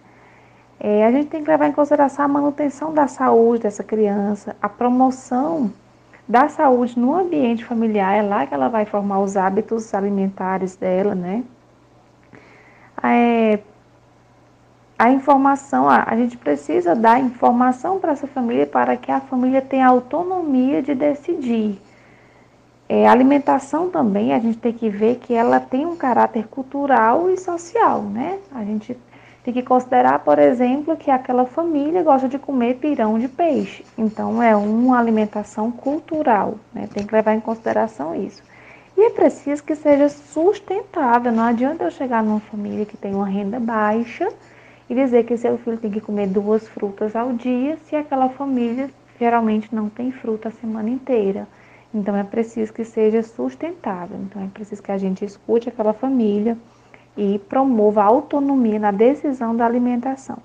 É, 0.79 1.05
a 1.05 1.11
gente 1.11 1.27
tem 1.27 1.43
que 1.43 1.49
levar 1.49 1.67
em 1.67 1.71
consideração 1.71 2.25
a 2.25 2.27
manutenção 2.27 2.93
da 2.93 3.07
saúde 3.07 3.63
dessa 3.63 3.83
criança, 3.83 4.55
a 4.61 4.67
promoção 4.67 5.71
da 6.27 6.47
saúde 6.49 6.97
no 6.97 7.13
ambiente 7.13 7.63
familiar, 7.65 8.15
é 8.15 8.21
lá 8.21 8.47
que 8.47 8.53
ela 8.53 8.67
vai 8.67 8.85
formar 8.85 9.19
os 9.19 9.35
hábitos 9.37 9.93
alimentares 9.93 10.75
dela, 10.75 11.13
né? 11.13 11.43
É, 13.03 13.59
a 14.97 15.09
informação, 15.09 15.89
a, 15.89 16.03
a 16.07 16.15
gente 16.15 16.37
precisa 16.37 16.95
dar 16.95 17.19
informação 17.19 17.99
para 17.99 18.11
essa 18.11 18.27
família 18.27 18.67
para 18.67 18.95
que 18.95 19.11
a 19.11 19.19
família 19.19 19.61
tenha 19.61 19.87
autonomia 19.87 20.81
de 20.81 20.93
decidir 20.93 21.81
é, 22.93 23.07
alimentação 23.07 23.89
também, 23.89 24.33
a 24.33 24.39
gente 24.39 24.57
tem 24.57 24.73
que 24.73 24.89
ver 24.89 25.15
que 25.15 25.33
ela 25.33 25.61
tem 25.61 25.85
um 25.85 25.95
caráter 25.95 26.45
cultural 26.49 27.29
e 27.29 27.37
social, 27.37 28.01
né? 28.01 28.37
A 28.53 28.65
gente 28.65 28.97
tem 29.45 29.53
que 29.53 29.63
considerar, 29.63 30.19
por 30.19 30.37
exemplo, 30.37 30.97
que 30.97 31.09
aquela 31.09 31.45
família 31.45 32.03
gosta 32.03 32.27
de 32.27 32.37
comer 32.37 32.79
pirão 32.79 33.17
de 33.17 33.29
peixe. 33.29 33.85
Então, 33.97 34.43
é 34.43 34.53
uma 34.53 34.99
alimentação 34.99 35.71
cultural, 35.71 36.55
né? 36.73 36.89
Tem 36.93 37.07
que 37.07 37.15
levar 37.15 37.33
em 37.33 37.39
consideração 37.39 38.13
isso. 38.13 38.43
E 38.97 39.05
é 39.05 39.09
preciso 39.11 39.63
que 39.63 39.73
seja 39.73 40.09
sustentável. 40.09 41.31
Não 41.31 41.43
adianta 41.43 41.85
eu 41.85 41.91
chegar 41.91 42.21
numa 42.21 42.41
família 42.41 42.85
que 42.85 42.97
tem 42.97 43.15
uma 43.15 43.25
renda 43.25 43.57
baixa 43.57 44.27
e 44.89 44.93
dizer 44.93 45.23
que 45.23 45.37
seu 45.37 45.57
filho 45.59 45.77
tem 45.77 45.91
que 45.91 46.01
comer 46.01 46.27
duas 46.27 46.67
frutas 46.67 47.15
ao 47.15 47.31
dia, 47.31 47.77
se 47.85 47.95
aquela 47.95 48.27
família 48.27 48.89
geralmente 49.17 49.73
não 49.73 49.87
tem 49.87 50.11
fruta 50.11 50.49
a 50.49 50.51
semana 50.51 50.89
inteira. 50.89 51.47
Então 51.93 52.15
é 52.15 52.23
preciso 52.23 52.71
que 52.71 52.85
seja 52.85 53.21
sustentável. 53.21 54.17
Então 54.17 54.41
é 54.43 54.47
preciso 54.47 54.81
que 54.81 54.91
a 54.91 54.97
gente 54.97 55.25
escute 55.25 55.69
aquela 55.69 55.93
família 55.93 56.57
e 57.17 57.39
promova 57.39 58.01
a 58.01 58.05
autonomia 58.05 58.79
na 58.79 58.91
decisão 58.91 59.55
da 59.55 59.65
alimentação. 59.65 60.37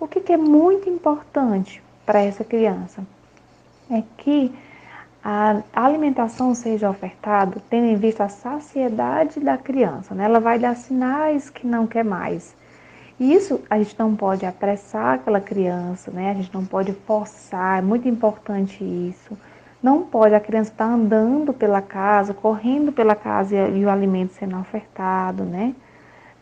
O 0.00 0.08
que, 0.08 0.20
que 0.20 0.32
é 0.32 0.36
muito 0.36 0.88
importante 0.88 1.82
para 2.04 2.20
essa 2.20 2.42
criança 2.42 3.06
é 3.88 4.02
que 4.16 4.52
a 5.24 5.62
alimentação 5.72 6.52
seja 6.52 6.90
ofertada 6.90 7.62
tendo 7.70 7.86
em 7.86 7.94
vista 7.94 8.24
a 8.24 8.28
saciedade 8.28 9.38
da 9.38 9.56
criança. 9.56 10.14
Né? 10.14 10.24
Ela 10.24 10.40
vai 10.40 10.58
dar 10.58 10.74
sinais 10.74 11.48
que 11.48 11.64
não 11.64 11.86
quer 11.86 12.04
mais. 12.04 12.56
Isso 13.20 13.60
a 13.70 13.78
gente 13.78 13.96
não 13.96 14.16
pode 14.16 14.44
apressar 14.44 15.14
aquela 15.14 15.40
criança, 15.40 16.10
né? 16.10 16.32
A 16.32 16.34
gente 16.34 16.52
não 16.52 16.64
pode 16.64 16.92
forçar, 16.92 17.78
é 17.78 17.82
muito 17.82 18.08
importante 18.08 18.82
isso. 18.82 19.38
Não 19.82 20.02
pode 20.02 20.32
a 20.32 20.38
criança 20.38 20.70
estar 20.70 20.86
tá 20.86 20.92
andando 20.92 21.52
pela 21.52 21.82
casa, 21.82 22.32
correndo 22.32 22.92
pela 22.92 23.16
casa 23.16 23.56
e, 23.56 23.84
o 23.84 23.90
alimento 23.90 24.32
sendo 24.32 24.56
ofertado, 24.56 25.42
né? 25.42 25.74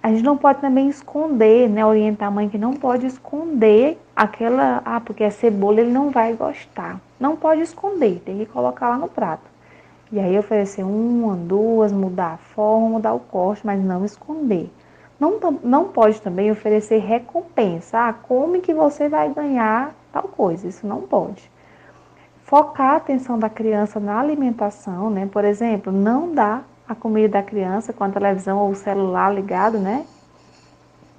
A 0.02 0.10
gente 0.10 0.22
não 0.22 0.36
pode 0.36 0.60
também 0.60 0.90
esconder, 0.90 1.66
né? 1.68 1.84
Orientar 1.84 2.28
a 2.28 2.30
mãe 2.30 2.50
que 2.50 2.58
não 2.58 2.74
pode 2.74 3.06
esconder 3.06 3.98
aquela, 4.14 4.82
ah, 4.84 5.00
porque 5.00 5.24
é 5.24 5.30
cebola, 5.30 5.80
ele 5.80 5.90
não 5.90 6.10
vai 6.10 6.34
gostar. 6.34 7.00
Não 7.18 7.34
pode 7.34 7.62
esconder, 7.62 8.20
tem 8.26 8.36
que 8.36 8.46
colocar 8.46 8.90
lá 8.90 8.98
no 8.98 9.08
prato. 9.08 9.44
E 10.12 10.20
aí 10.20 10.38
oferecer 10.38 10.82
uma, 10.82 11.34
duas, 11.34 11.92
mudar 11.92 12.34
a 12.34 12.36
forma, 12.36 12.90
mudar 12.90 13.14
o 13.14 13.20
corte, 13.20 13.64
mas 13.64 13.82
não 13.82 14.04
esconder. 14.04 14.70
Não, 15.18 15.38
não 15.62 15.84
pode 15.88 16.20
também 16.20 16.50
oferecer 16.50 16.98
recompensa. 16.98 18.08
Ah, 18.08 18.12
come 18.12 18.60
que 18.60 18.74
você 18.74 19.08
vai 19.08 19.32
ganhar 19.32 19.94
tal 20.12 20.24
coisa. 20.24 20.68
Isso 20.68 20.86
não 20.86 21.02
pode 21.02 21.50
focar 22.50 22.94
a 22.94 22.96
atenção 22.96 23.38
da 23.38 23.48
criança 23.48 24.00
na 24.00 24.18
alimentação, 24.18 25.08
né? 25.08 25.28
Por 25.32 25.44
exemplo, 25.44 25.92
não 25.92 26.34
dar 26.34 26.64
a 26.88 26.96
comida 26.96 27.34
da 27.34 27.42
criança 27.44 27.92
com 27.92 28.02
a 28.02 28.08
televisão 28.08 28.58
ou 28.58 28.70
o 28.70 28.74
celular 28.74 29.32
ligado, 29.32 29.78
né? 29.78 30.04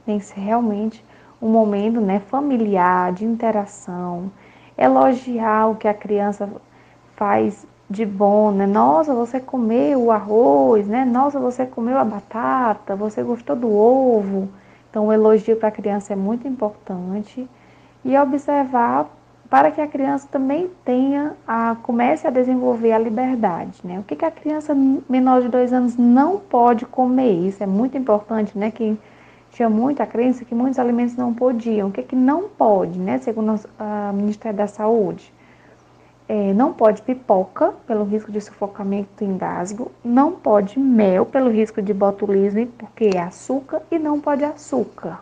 Tem 0.06 0.20
que 0.20 0.26
ser 0.26 0.42
realmente 0.42 1.06
um 1.42 1.48
momento, 1.48 2.02
né, 2.02 2.20
familiar, 2.20 3.14
de 3.14 3.24
interação, 3.24 4.30
elogiar 4.78 5.68
o 5.68 5.76
que 5.76 5.88
a 5.88 5.94
criança 5.94 6.50
faz 7.16 7.66
de 7.90 8.06
bom, 8.06 8.52
né? 8.52 8.68
Nossa, 8.68 9.16
você 9.16 9.40
comeu 9.40 10.04
o 10.04 10.12
arroz, 10.12 10.86
né? 10.86 11.06
Nossa, 11.06 11.40
você 11.40 11.66
comeu 11.66 11.98
a 11.98 12.04
batata, 12.04 12.94
você 12.94 13.24
gostou 13.24 13.56
do 13.56 13.74
ovo. 13.74 14.50
Então, 14.90 15.08
o 15.08 15.14
elogio 15.14 15.56
para 15.56 15.70
a 15.70 15.72
criança 15.72 16.12
é 16.12 16.16
muito 16.16 16.46
importante. 16.46 17.50
E 18.04 18.18
observar 18.18 19.08
para 19.52 19.70
que 19.70 19.82
a 19.82 19.88
criança 19.88 20.26
também 20.32 20.72
tenha 20.86 21.34
a, 21.46 21.76
comece 21.84 22.26
a 22.26 22.30
desenvolver 22.30 22.94
a 22.94 22.98
liberdade. 22.98 23.82
Né? 23.84 24.00
O 24.00 24.04
que, 24.04 24.16
que 24.16 24.24
a 24.24 24.32
criança 24.32 24.74
menor 24.74 25.42
de 25.42 25.50
dois 25.50 25.74
anos 25.74 25.98
não 25.98 26.40
pode 26.40 26.86
comer? 26.86 27.34
Isso 27.34 27.62
é 27.62 27.68
muito 27.68 27.98
importante, 27.98 28.58
né? 28.58 28.72
Que 28.72 28.98
tinha 29.52 29.70
muita 29.70 30.06
crença 30.06 30.46
que 30.46 30.56
muitos 30.56 30.80
alimentos 30.80 31.18
não 31.18 31.34
podiam. 31.34 31.90
O 31.90 31.92
que, 31.92 32.02
que 32.02 32.16
não 32.16 32.48
pode, 32.48 32.98
né? 32.98 33.18
Segundo 33.18 33.56
o 33.56 34.14
Ministério 34.14 34.58
da 34.58 34.68
Saúde. 34.68 35.34
É, 36.30 36.54
não 36.54 36.72
pode 36.72 37.02
pipoca, 37.02 37.74
pelo 37.86 38.06
risco 38.06 38.32
de 38.32 38.40
sufocamento 38.40 39.22
e 39.22 39.26
engasgo. 39.26 39.92
Não 40.02 40.32
pode 40.32 40.80
mel, 40.80 41.26
pelo 41.26 41.52
risco 41.52 41.82
de 41.82 41.94
botulismo, 41.94 42.68
porque 42.78 43.12
é 43.16 43.20
açúcar. 43.20 43.82
E 43.92 44.00
não 44.00 44.18
pode 44.18 44.46
açúcar. 44.46 45.20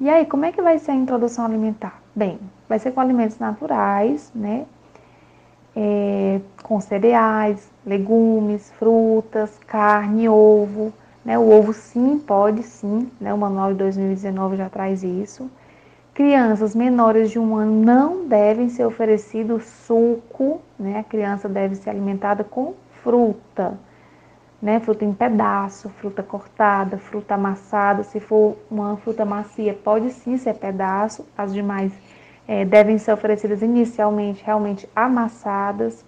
E 0.00 0.08
aí, 0.08 0.24
como 0.24 0.46
é 0.46 0.52
que 0.52 0.62
vai 0.62 0.78
ser 0.78 0.92
a 0.92 0.94
introdução 0.94 1.44
alimentar? 1.44 2.05
Bem, 2.16 2.40
vai 2.66 2.78
ser 2.78 2.92
com 2.92 3.00
alimentos 3.00 3.38
naturais, 3.38 4.32
né? 4.34 4.64
É, 5.76 6.40
com 6.62 6.80
cereais, 6.80 7.70
legumes, 7.84 8.72
frutas, 8.78 9.58
carne, 9.66 10.26
ovo. 10.26 10.94
Né? 11.22 11.38
O 11.38 11.50
ovo 11.50 11.74
sim, 11.74 12.18
pode 12.18 12.62
sim, 12.62 13.10
né? 13.20 13.34
o 13.34 13.36
manual 13.36 13.72
de 13.72 13.78
2019 13.80 14.56
já 14.56 14.70
traz 14.70 15.02
isso. 15.02 15.50
Crianças 16.14 16.74
menores 16.74 17.30
de 17.30 17.38
um 17.38 17.54
ano 17.54 17.84
não 17.84 18.26
devem 18.26 18.70
ser 18.70 18.86
oferecido 18.86 19.60
suco, 19.60 20.62
né? 20.78 21.00
A 21.00 21.04
criança 21.04 21.46
deve 21.50 21.74
ser 21.74 21.90
alimentada 21.90 22.42
com 22.42 22.72
fruta, 23.02 23.78
né? 24.62 24.80
Fruta 24.80 25.04
em 25.04 25.12
pedaço, 25.12 25.90
fruta 25.90 26.22
cortada, 26.22 26.96
fruta 26.96 27.34
amassada. 27.34 28.02
Se 28.02 28.18
for 28.18 28.56
uma 28.70 28.96
fruta 28.96 29.26
macia, 29.26 29.74
pode 29.74 30.10
sim 30.10 30.38
ser 30.38 30.54
pedaço. 30.54 31.26
As 31.36 31.52
demais 31.52 31.92
é, 32.48 32.64
devem 32.64 32.98
ser 32.98 33.12
oferecidas 33.12 33.62
inicialmente 33.62 34.42
realmente 34.44 34.88
amassadas. 34.94 36.04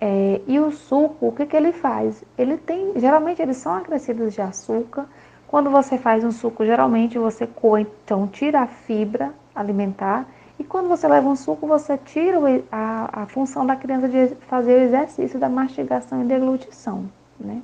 É, 0.00 0.40
e 0.46 0.58
o 0.58 0.70
suco, 0.70 1.28
o 1.28 1.32
que, 1.32 1.46
que 1.46 1.56
ele 1.56 1.72
faz? 1.72 2.24
Ele 2.36 2.56
tem, 2.56 2.92
geralmente 2.96 3.40
eles 3.40 3.56
são 3.56 3.74
acrescidos 3.74 4.34
de 4.34 4.40
açúcar. 4.40 5.06
Quando 5.46 5.70
você 5.70 5.96
faz 5.98 6.24
um 6.24 6.32
suco, 6.32 6.64
geralmente 6.64 7.18
você 7.18 7.46
coa, 7.46 7.80
então 7.80 8.26
tira 8.26 8.60
a 8.60 8.66
fibra 8.66 9.32
alimentar. 9.54 10.26
E 10.58 10.64
quando 10.64 10.88
você 10.88 11.06
leva 11.06 11.28
um 11.28 11.36
suco, 11.36 11.66
você 11.66 11.96
tira 11.96 12.38
a, 12.70 13.22
a 13.22 13.26
função 13.26 13.66
da 13.66 13.76
criança 13.76 14.08
de 14.08 14.34
fazer 14.46 14.74
o 14.74 14.84
exercício 14.84 15.38
da 15.38 15.48
mastigação 15.48 16.22
e 16.22 16.24
deglutição, 16.24 17.08
né? 17.38 17.62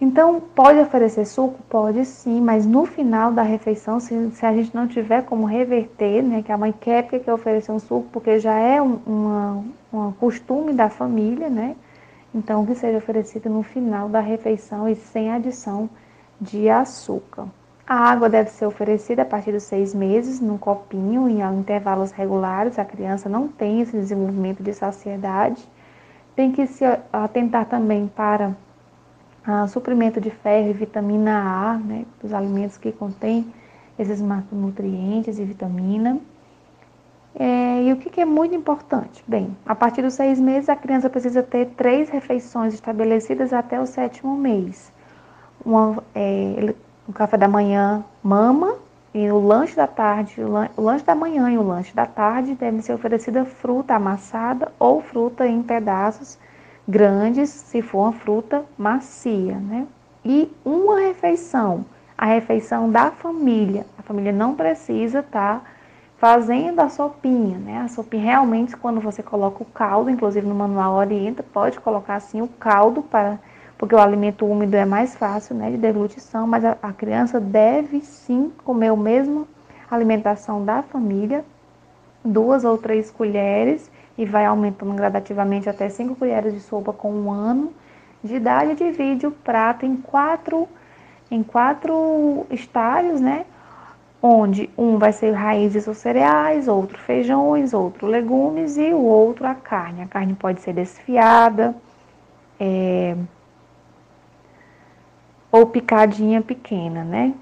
Então, 0.00 0.40
pode 0.40 0.78
oferecer 0.78 1.24
suco? 1.24 1.60
Pode 1.68 2.04
sim, 2.04 2.40
mas 2.40 2.64
no 2.64 2.86
final 2.86 3.32
da 3.32 3.42
refeição, 3.42 3.98
se, 3.98 4.30
se 4.30 4.46
a 4.46 4.52
gente 4.52 4.74
não 4.74 4.86
tiver 4.86 5.22
como 5.24 5.44
reverter, 5.44 6.22
né, 6.22 6.40
que 6.42 6.52
a 6.52 6.56
mãe 6.56 6.72
quer 6.72 7.02
porque 7.02 7.18
quer 7.18 7.32
oferecer 7.32 7.72
um 7.72 7.80
suco, 7.80 8.06
porque 8.12 8.38
já 8.38 8.54
é 8.54 8.80
um 8.80 9.00
uma, 9.04 9.64
uma 9.92 10.12
costume 10.12 10.72
da 10.72 10.88
família, 10.88 11.50
né? 11.50 11.74
Então, 12.32 12.64
que 12.64 12.74
seja 12.74 12.98
oferecido 12.98 13.50
no 13.50 13.62
final 13.62 14.08
da 14.08 14.20
refeição 14.20 14.88
e 14.88 14.94
sem 14.94 15.32
adição 15.32 15.90
de 16.40 16.68
açúcar. 16.68 17.48
A 17.86 18.10
água 18.10 18.28
deve 18.28 18.50
ser 18.50 18.66
oferecida 18.66 19.22
a 19.22 19.24
partir 19.24 19.50
dos 19.50 19.62
seis 19.62 19.94
meses, 19.94 20.40
num 20.40 20.58
copinho, 20.58 21.28
em 21.28 21.40
intervalos 21.58 22.12
regulares. 22.12 22.78
A 22.78 22.84
criança 22.84 23.28
não 23.28 23.48
tem 23.48 23.80
esse 23.80 23.96
desenvolvimento 23.96 24.62
de 24.62 24.74
saciedade. 24.74 25.66
Tem 26.36 26.52
que 26.52 26.66
se 26.66 26.84
atentar 27.12 27.64
também 27.64 28.06
para 28.06 28.54
ah, 29.50 29.66
suprimento 29.66 30.20
de 30.20 30.28
ferro 30.28 30.68
e 30.68 30.72
vitamina 30.74 31.40
A, 31.40 31.78
né, 31.78 32.04
dos 32.22 32.34
alimentos 32.34 32.76
que 32.76 32.92
contêm 32.92 33.50
esses 33.98 34.20
macronutrientes 34.20 35.38
e 35.38 35.44
vitamina. 35.44 36.18
É, 37.34 37.82
e 37.84 37.92
o 37.94 37.96
que, 37.96 38.10
que, 38.10 38.20
é 38.20 38.26
muito 38.26 38.54
importante? 38.54 39.24
Bem, 39.26 39.56
a 39.64 39.74
partir 39.74 40.02
dos 40.02 40.12
seis 40.12 40.38
meses, 40.38 40.68
a 40.68 40.76
criança 40.76 41.08
precisa 41.08 41.42
ter 41.42 41.70
três 41.70 42.10
refeições 42.10 42.74
estabelecidas 42.74 43.54
até 43.54 43.80
o 43.80 43.86
sétimo 43.86 44.36
mês. 44.36 44.92
Uma, 45.64 46.04
é, 46.14 46.74
o 47.08 47.12
café 47.14 47.38
da 47.38 47.48
manhã, 47.48 48.04
mama, 48.22 48.76
e 49.14 49.30
o 49.30 49.40
lanche 49.40 49.74
da 49.74 49.86
tarde, 49.86 50.42
o 50.76 50.82
lanche 50.82 51.06
da 51.06 51.14
manhã 51.14 51.50
e 51.50 51.56
o 51.56 51.62
lanche 51.62 51.94
da 51.94 52.04
tarde 52.04 52.54
devem 52.54 52.82
ser 52.82 52.92
oferecida 52.92 53.46
fruta 53.46 53.94
amassada 53.94 54.70
ou 54.78 55.00
fruta 55.00 55.46
em 55.46 55.62
pedaços 55.62 56.38
grandes, 56.88 57.50
se 57.50 57.82
for 57.82 58.04
uma 58.04 58.12
fruta 58.12 58.64
macia, 58.78 59.56
né? 59.56 59.86
E 60.24 60.50
uma 60.64 61.00
refeição, 61.00 61.84
a 62.16 62.24
refeição 62.24 62.90
da 62.90 63.10
família. 63.10 63.84
A 63.98 64.02
família 64.02 64.32
não 64.32 64.54
precisa 64.54 65.20
estar 65.20 65.60
tá 65.60 65.62
fazendo 66.16 66.80
a 66.80 66.88
sopinha, 66.88 67.58
né? 67.58 67.82
A 67.82 67.88
sopinha 67.88 68.24
realmente 68.24 68.76
quando 68.76 69.00
você 69.00 69.22
coloca 69.22 69.62
o 69.62 69.66
caldo, 69.66 70.08
inclusive 70.08 70.46
no 70.46 70.54
manual 70.54 70.94
orienta, 70.94 71.42
pode 71.42 71.78
colocar 71.78 72.14
assim 72.14 72.40
o 72.40 72.48
caldo 72.48 73.02
para 73.02 73.38
porque 73.76 73.94
o 73.94 73.98
alimento 73.98 74.44
úmido 74.44 74.74
é 74.74 74.84
mais 74.84 75.14
fácil, 75.14 75.54
né, 75.54 75.70
de 75.70 75.76
deglutição, 75.76 76.48
mas 76.48 76.64
a, 76.64 76.76
a 76.82 76.92
criança 76.92 77.38
deve 77.38 78.00
sim 78.00 78.52
comer 78.64 78.90
o 78.90 78.96
mesmo 78.96 79.46
alimentação 79.88 80.64
da 80.64 80.82
família, 80.82 81.44
duas 82.24 82.64
ou 82.64 82.76
três 82.76 83.08
colheres 83.08 83.88
e 84.18 84.26
vai 84.26 84.44
aumentando 84.44 84.92
gradativamente 84.94 85.70
até 85.70 85.88
5 85.88 86.16
colheres 86.16 86.52
de 86.52 86.60
sopa 86.60 86.92
com 86.92 87.10
um 87.10 87.30
ano 87.30 87.72
de 88.22 88.34
idade. 88.34 88.74
Divide 88.74 89.28
o 89.28 89.30
prato 89.30 89.86
em 89.86 89.96
quatro, 89.96 90.68
em 91.30 91.42
quatro 91.42 92.44
estágios, 92.50 93.20
né? 93.20 93.46
Onde 94.20 94.68
um 94.76 94.98
vai 94.98 95.12
ser 95.12 95.30
raízes 95.30 95.86
ou 95.86 95.94
cereais, 95.94 96.66
outro 96.66 96.98
feijões, 96.98 97.72
outro 97.72 98.08
legumes 98.08 98.76
e 98.76 98.92
o 98.92 99.00
outro 99.00 99.46
a 99.46 99.54
carne. 99.54 100.02
A 100.02 100.08
carne 100.08 100.34
pode 100.34 100.60
ser 100.60 100.72
desfiada, 100.72 101.76
é, 102.58 103.16
ou 105.52 105.66
picadinha 105.66 106.42
pequena, 106.42 107.04
né? 107.04 107.34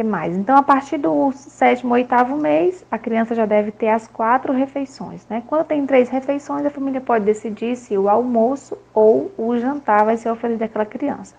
Que 0.00 0.04
mais? 0.04 0.34
Então, 0.34 0.56
a 0.56 0.62
partir 0.62 0.96
do 0.96 1.30
sétimo, 1.32 1.92
oitavo 1.92 2.34
mês, 2.34 2.86
a 2.90 2.96
criança 2.96 3.34
já 3.34 3.44
deve 3.44 3.70
ter 3.70 3.88
as 3.88 4.08
quatro 4.08 4.50
refeições, 4.50 5.26
né? 5.28 5.42
Quando 5.46 5.66
tem 5.66 5.84
três 5.84 6.08
refeições, 6.08 6.64
a 6.64 6.70
família 6.70 7.02
pode 7.02 7.26
decidir 7.26 7.76
se 7.76 7.98
o 7.98 8.08
almoço 8.08 8.78
ou 8.94 9.30
o 9.36 9.58
jantar 9.58 10.06
vai 10.06 10.16
ser 10.16 10.30
oferecido 10.30 10.62
àquela 10.62 10.86
criança. 10.86 11.34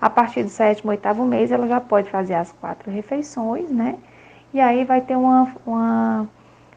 A 0.00 0.08
partir 0.08 0.44
do 0.44 0.48
sétimo, 0.48 0.92
oitavo 0.92 1.24
mês, 1.24 1.50
ela 1.50 1.66
já 1.66 1.80
pode 1.80 2.08
fazer 2.08 2.34
as 2.34 2.52
quatro 2.52 2.88
refeições, 2.88 3.68
né? 3.68 3.96
E 4.52 4.60
aí 4.60 4.84
vai 4.84 5.00
ter 5.00 5.16
uma, 5.16 5.52
uma 5.66 6.28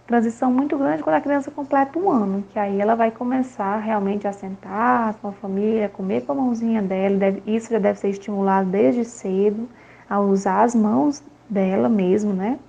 transição 0.08 0.52
muito 0.52 0.76
grande 0.76 1.04
quando 1.04 1.18
a 1.18 1.22
criança 1.22 1.52
completa 1.52 2.00
um 2.00 2.10
ano, 2.10 2.44
que 2.50 2.58
aí 2.58 2.82
ela 2.82 2.96
vai 2.96 3.12
começar 3.12 3.78
realmente 3.78 4.28
a 4.28 4.34
sentar 4.34 5.14
com 5.22 5.28
a 5.28 5.34
família, 5.34 5.88
comer 5.88 6.22
com 6.26 6.32
a 6.32 6.36
mãozinha 6.36 6.82
dela, 6.82 7.16
deve, 7.16 7.44
isso 7.46 7.72
já 7.72 7.78
deve 7.78 8.00
ser 8.00 8.10
estimulado 8.10 8.68
desde 8.72 9.06
cedo 9.06 9.70
a 10.10 10.20
usar 10.20 10.64
as 10.64 10.74
mãos 10.76 11.24
dela 11.50 11.90
mesmo, 11.90 12.34
né? 12.34 12.60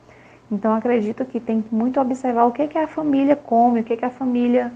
Então 0.50 0.74
acredito 0.74 1.24
que 1.24 1.38
tem 1.38 1.60
que 1.60 1.74
muito 1.74 2.00
observar 2.00 2.44
o 2.44 2.52
que, 2.52 2.66
que 2.68 2.78
a 2.78 2.86
família 2.86 3.36
come, 3.36 3.80
o 3.80 3.84
que, 3.84 3.96
que 3.96 4.04
a 4.04 4.10
família, 4.10 4.72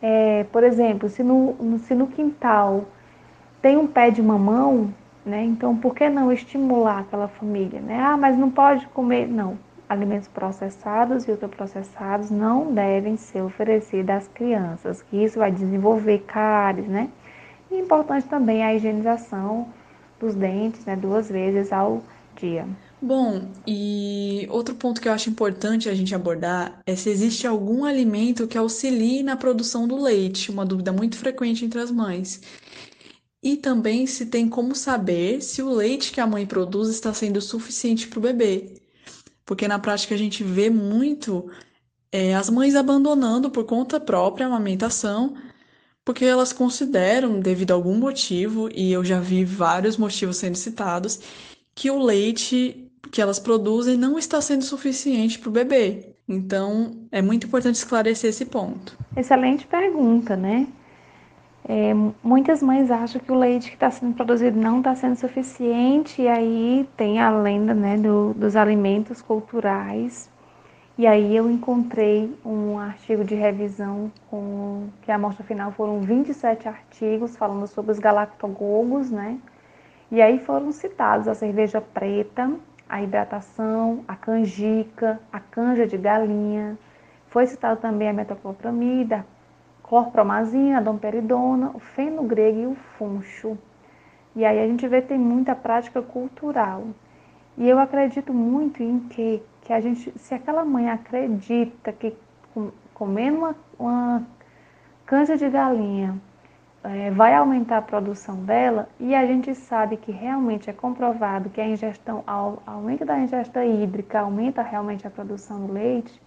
é, 0.00 0.44
por 0.44 0.64
exemplo, 0.64 1.08
se 1.08 1.22
no, 1.22 1.78
se 1.80 1.94
no 1.94 2.06
quintal 2.06 2.84
tem 3.60 3.76
um 3.76 3.86
pé 3.86 4.10
de 4.10 4.22
mamão, 4.22 4.92
né? 5.24 5.44
Então 5.44 5.76
por 5.76 5.94
que 5.94 6.08
não 6.08 6.32
estimular 6.32 7.00
aquela 7.00 7.28
família, 7.28 7.80
né? 7.80 8.00
Ah, 8.00 8.16
mas 8.16 8.36
não 8.36 8.50
pode 8.50 8.86
comer, 8.88 9.28
não. 9.28 9.58
Alimentos 9.88 10.28
processados 10.28 11.26
e 11.26 11.32
ultraprocessados 11.32 12.30
não 12.30 12.72
devem 12.72 13.16
ser 13.16 13.42
oferecidos 13.42 14.14
às 14.14 14.28
crianças, 14.28 15.02
que 15.02 15.22
isso 15.22 15.38
vai 15.38 15.50
desenvolver 15.50 16.20
cáries, 16.20 16.86
né? 16.86 17.10
E 17.70 17.78
importante 17.78 18.26
também 18.26 18.64
a 18.64 18.74
higienização 18.74 19.68
dos 20.20 20.34
dentes, 20.34 20.84
né, 20.84 20.94
duas 20.94 21.28
vezes 21.28 21.72
ao 21.72 22.04
dia. 22.38 22.68
Bom, 23.02 23.50
e 23.66 24.46
outro 24.50 24.74
ponto 24.74 25.00
que 25.00 25.08
eu 25.08 25.12
acho 25.12 25.30
importante 25.30 25.88
a 25.88 25.94
gente 25.94 26.14
abordar 26.14 26.82
é 26.86 26.94
se 26.94 27.08
existe 27.08 27.46
algum 27.46 27.84
alimento 27.84 28.46
que 28.46 28.58
auxilie 28.58 29.22
na 29.22 29.36
produção 29.36 29.88
do 29.88 30.00
leite, 30.00 30.50
uma 30.50 30.66
dúvida 30.66 30.92
muito 30.92 31.16
frequente 31.16 31.64
entre 31.64 31.80
as 31.80 31.90
mães. 31.90 32.42
E 33.42 33.56
também 33.56 34.06
se 34.06 34.26
tem 34.26 34.46
como 34.48 34.74
saber 34.74 35.40
se 35.40 35.62
o 35.62 35.70
leite 35.70 36.12
que 36.12 36.20
a 36.20 36.26
mãe 36.26 36.46
produz 36.46 36.90
está 36.90 37.12
sendo 37.14 37.40
suficiente 37.40 38.06
para 38.06 38.18
o 38.18 38.22
bebê. 38.22 38.74
Porque 39.46 39.66
na 39.66 39.78
prática 39.78 40.14
a 40.14 40.18
gente 40.18 40.44
vê 40.44 40.68
muito 40.68 41.50
é, 42.12 42.34
as 42.34 42.50
mães 42.50 42.76
abandonando 42.76 43.50
por 43.50 43.64
conta 43.64 43.98
própria 43.98 44.44
a 44.44 44.48
amamentação 44.48 45.34
porque 46.10 46.24
elas 46.24 46.52
consideram, 46.52 47.38
devido 47.38 47.70
a 47.70 47.74
algum 47.74 47.96
motivo, 47.96 48.68
e 48.74 48.90
eu 48.90 49.04
já 49.04 49.20
vi 49.20 49.44
vários 49.44 49.96
motivos 49.96 50.38
sendo 50.38 50.56
citados, 50.56 51.20
que 51.72 51.88
o 51.88 52.00
leite 52.00 52.90
que 53.12 53.22
elas 53.22 53.38
produzem 53.38 53.96
não 53.96 54.18
está 54.18 54.40
sendo 54.40 54.64
suficiente 54.64 55.38
para 55.38 55.48
o 55.48 55.52
bebê. 55.52 56.16
Então, 56.28 57.06
é 57.12 57.22
muito 57.22 57.46
importante 57.46 57.76
esclarecer 57.76 58.30
esse 58.30 58.44
ponto. 58.44 58.98
Excelente 59.16 59.64
pergunta, 59.68 60.34
né? 60.36 60.66
É, 61.68 61.94
muitas 62.24 62.60
mães 62.60 62.90
acham 62.90 63.20
que 63.20 63.30
o 63.30 63.38
leite 63.38 63.68
que 63.68 63.76
está 63.76 63.88
sendo 63.88 64.12
produzido 64.12 64.58
não 64.58 64.78
está 64.78 64.96
sendo 64.96 65.14
suficiente, 65.14 66.22
e 66.22 66.26
aí 66.26 66.88
tem 66.96 67.20
a 67.20 67.30
lenda 67.30 67.72
né, 67.72 67.96
do, 67.96 68.34
dos 68.34 68.56
alimentos 68.56 69.22
culturais 69.22 70.28
e 70.98 71.06
aí 71.06 71.34
eu 71.34 71.50
encontrei 71.50 72.36
um 72.44 72.78
artigo 72.78 73.24
de 73.24 73.34
revisão 73.34 74.12
com 74.28 74.88
que 75.02 75.10
a 75.10 75.14
amostra 75.14 75.44
final 75.44 75.72
foram 75.72 76.00
27 76.00 76.68
artigos 76.68 77.36
falando 77.36 77.66
sobre 77.66 77.92
os 77.92 77.98
galactogogos, 77.98 79.10
né? 79.10 79.38
E 80.10 80.20
aí 80.20 80.38
foram 80.40 80.72
citados 80.72 81.26
a 81.28 81.34
cerveja 81.34 81.80
preta, 81.80 82.52
a 82.88 83.00
hidratação, 83.00 84.04
a 84.06 84.16
canjica, 84.16 85.20
a 85.32 85.38
canja 85.38 85.86
de 85.86 85.96
galinha. 85.96 86.76
Foi 87.28 87.46
citado 87.46 87.80
também 87.80 88.08
a 88.08 88.12
metoclopramida, 88.12 89.24
a 89.82 89.88
clorpromazina, 89.88 90.78
a 90.78 90.82
domperidona, 90.82 91.70
o 91.72 91.78
fenogrego 91.78 92.58
e 92.58 92.66
o 92.66 92.74
funcho. 92.98 93.56
E 94.34 94.44
aí 94.44 94.60
a 94.60 94.66
gente 94.66 94.86
vê 94.86 95.00
que 95.00 95.08
tem 95.08 95.18
muita 95.18 95.54
prática 95.54 96.02
cultural. 96.02 96.84
E 97.56 97.68
eu 97.68 97.78
acredito 97.78 98.34
muito 98.34 98.82
em 98.82 98.98
que 99.00 99.42
que 99.70 99.74
a 99.74 99.80
gente, 99.80 100.12
se 100.18 100.34
aquela 100.34 100.64
mãe 100.64 100.90
acredita 100.90 101.92
que 101.92 102.12
comendo 102.92 103.38
uma, 103.38 103.56
uma 103.78 104.26
canja 105.06 105.36
de 105.36 105.48
galinha 105.48 106.20
é, 106.82 107.12
vai 107.12 107.32
aumentar 107.36 107.76
a 107.78 107.82
produção 107.82 108.42
dela, 108.42 108.88
e 108.98 109.14
a 109.14 109.24
gente 109.24 109.54
sabe 109.54 109.96
que 109.96 110.10
realmente 110.10 110.68
é 110.68 110.72
comprovado 110.72 111.50
que 111.50 111.60
a 111.60 111.68
ingestão, 111.68 112.24
aumento 112.66 113.04
da 113.04 113.16
ingestão 113.20 113.62
hídrica 113.62 114.18
aumenta 114.18 114.60
realmente 114.60 115.06
a 115.06 115.10
produção 115.10 115.64
do 115.64 115.72
leite, 115.72 116.20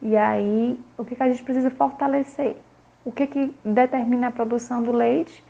e 0.00 0.16
aí 0.16 0.80
o 0.96 1.04
que, 1.04 1.16
que 1.16 1.22
a 1.22 1.28
gente 1.28 1.44
precisa 1.44 1.70
fortalecer? 1.70 2.56
O 3.04 3.12
que, 3.12 3.26
que 3.26 3.54
determina 3.62 4.28
a 4.28 4.32
produção 4.32 4.82
do 4.82 4.90
leite? 4.90 5.44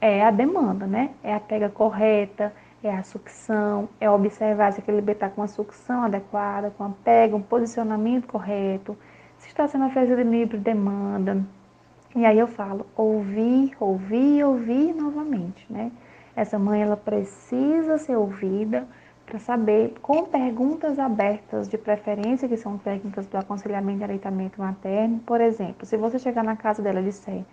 É 0.00 0.24
a 0.24 0.32
demanda, 0.32 0.84
né? 0.84 1.10
É 1.22 1.32
a 1.32 1.38
pega 1.38 1.68
correta, 1.68 2.52
é 2.86 2.96
a 2.96 3.02
sucção, 3.02 3.88
é 4.00 4.08
observar 4.08 4.72
se 4.72 4.80
aquele 4.80 4.98
bebê 4.98 5.12
está 5.12 5.28
com 5.28 5.42
a 5.42 5.48
sucção 5.48 6.04
adequada, 6.04 6.70
com 6.70 6.84
a 6.84 6.90
pega, 7.04 7.36
um 7.36 7.42
posicionamento 7.42 8.26
correto, 8.26 8.96
se 9.38 9.48
está 9.48 9.66
sendo 9.66 9.86
oferecido 9.86 10.22
livre 10.22 10.58
demanda. 10.58 11.44
E 12.14 12.24
aí 12.24 12.38
eu 12.38 12.46
falo, 12.46 12.86
ouvir, 12.96 13.76
ouvir, 13.78 14.42
ouvir 14.44 14.94
novamente, 14.94 15.66
né? 15.70 15.92
Essa 16.34 16.58
mãe, 16.58 16.82
ela 16.82 16.96
precisa 16.96 17.98
ser 17.98 18.16
ouvida 18.16 18.86
para 19.26 19.38
saber, 19.38 19.94
com 20.00 20.24
perguntas 20.24 20.98
abertas, 20.98 21.68
de 21.68 21.76
preferência, 21.76 22.48
que 22.48 22.56
são 22.56 22.78
técnicas 22.78 23.26
do 23.26 23.36
aconselhamento 23.36 24.00
e 24.00 24.04
aleitamento 24.04 24.60
materno. 24.60 25.18
Por 25.26 25.40
exemplo, 25.40 25.84
se 25.84 25.96
você 25.96 26.18
chegar 26.18 26.44
na 26.44 26.54
casa 26.54 26.80
dela 26.80 27.00
e 27.00 27.04
disser, 27.04 27.44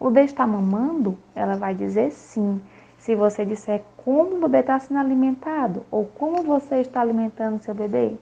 o 0.00 0.08
bebê 0.08 0.24
está 0.24 0.46
mamando? 0.46 1.18
Ela 1.34 1.56
vai 1.56 1.74
dizer 1.74 2.10
sim. 2.12 2.60
Se 3.08 3.14
você 3.14 3.42
disser 3.42 3.82
como 4.04 4.36
o 4.36 4.40
bebê 4.42 4.58
está 4.58 4.78
sendo 4.78 5.00
alimentado 5.00 5.82
ou 5.90 6.04
como 6.04 6.42
você 6.42 6.82
está 6.82 7.00
alimentando 7.00 7.58
seu 7.62 7.74
bebê, 7.74 8.14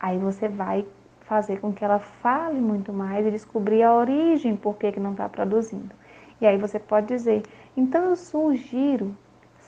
aí 0.00 0.16
você 0.16 0.48
vai 0.48 0.86
fazer 1.26 1.60
com 1.60 1.70
que 1.70 1.84
ela 1.84 1.98
fale 1.98 2.58
muito 2.58 2.94
mais 2.94 3.26
e 3.26 3.30
descobrir 3.30 3.82
a 3.82 3.94
origem 3.94 4.56
por 4.56 4.78
que, 4.78 4.98
não 4.98 5.10
está 5.10 5.28
produzindo. 5.28 5.94
E 6.40 6.46
aí 6.46 6.56
você 6.56 6.78
pode 6.78 7.08
dizer, 7.08 7.42
então 7.76 8.04
eu 8.04 8.16
sugiro, 8.16 9.14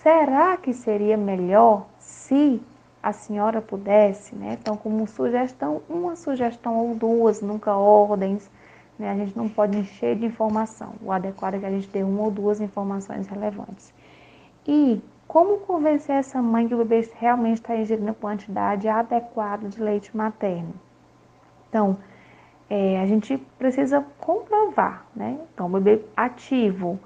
será 0.03 0.57
que 0.57 0.73
seria 0.73 1.19
melhor 1.19 1.85
se 1.99 2.59
a 3.03 3.13
senhora 3.13 3.61
pudesse, 3.61 4.35
né? 4.35 4.57
Então, 4.59 4.79
como 4.79 5.07
sugestão, 5.07 5.83
uma 5.91 6.17
sugestão 6.17 6.75
ou 6.75 6.95
duas, 6.95 7.43
nunca 7.43 7.77
ordens, 7.77 8.51
né? 8.99 9.11
A 9.11 9.15
gente 9.15 9.37
não 9.37 9.47
pode 9.47 9.77
encher 9.77 10.17
de 10.17 10.25
informação. 10.25 10.95
O 11.03 11.13
adequado 11.13 11.57
é 11.57 11.59
que 11.59 11.67
a 11.67 11.71
gente 11.71 11.89
dê 11.89 12.03
uma 12.03 12.23
ou 12.23 12.31
duas 12.31 12.63
informações 12.63 13.29
relevantes. 13.29 13.93
E 14.69 15.01
como 15.27 15.61
convencer 15.61 16.17
essa 16.17 16.43
mãe 16.43 16.69
que 16.69 16.75
o 16.75 16.85
bebê 16.85 17.09
realmente 17.17 17.55
está 17.55 17.75
ingerindo 17.75 18.13
quantidade 18.13 18.87
adequada 18.87 19.67
de 19.67 19.81
leite 19.81 20.15
materno? 20.15 20.75
Então, 21.71 21.97
é, 22.69 23.01
a 23.01 23.07
gente 23.07 23.39
precisa 23.59 24.05
comprovar, 24.21 25.07
né? 25.17 25.39
Então, 25.55 25.67
o 25.67 25.71
bebê 25.71 26.05
ativo 26.15 27.01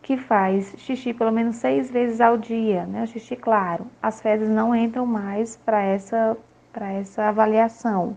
que 0.00 0.16
faz 0.16 0.76
xixi 0.78 1.12
pelo 1.12 1.32
menos 1.32 1.56
seis 1.56 1.90
vezes 1.90 2.20
ao 2.20 2.38
dia, 2.38 2.86
né? 2.86 3.02
O 3.02 3.06
xixi 3.08 3.34
claro, 3.34 3.86
as 4.00 4.20
fezes 4.20 4.48
não 4.48 4.72
entram 4.72 5.04
mais 5.04 5.56
para 5.56 5.82
essa 5.82 6.36
para 6.72 6.92
essa 6.92 7.24
avaliação. 7.24 8.16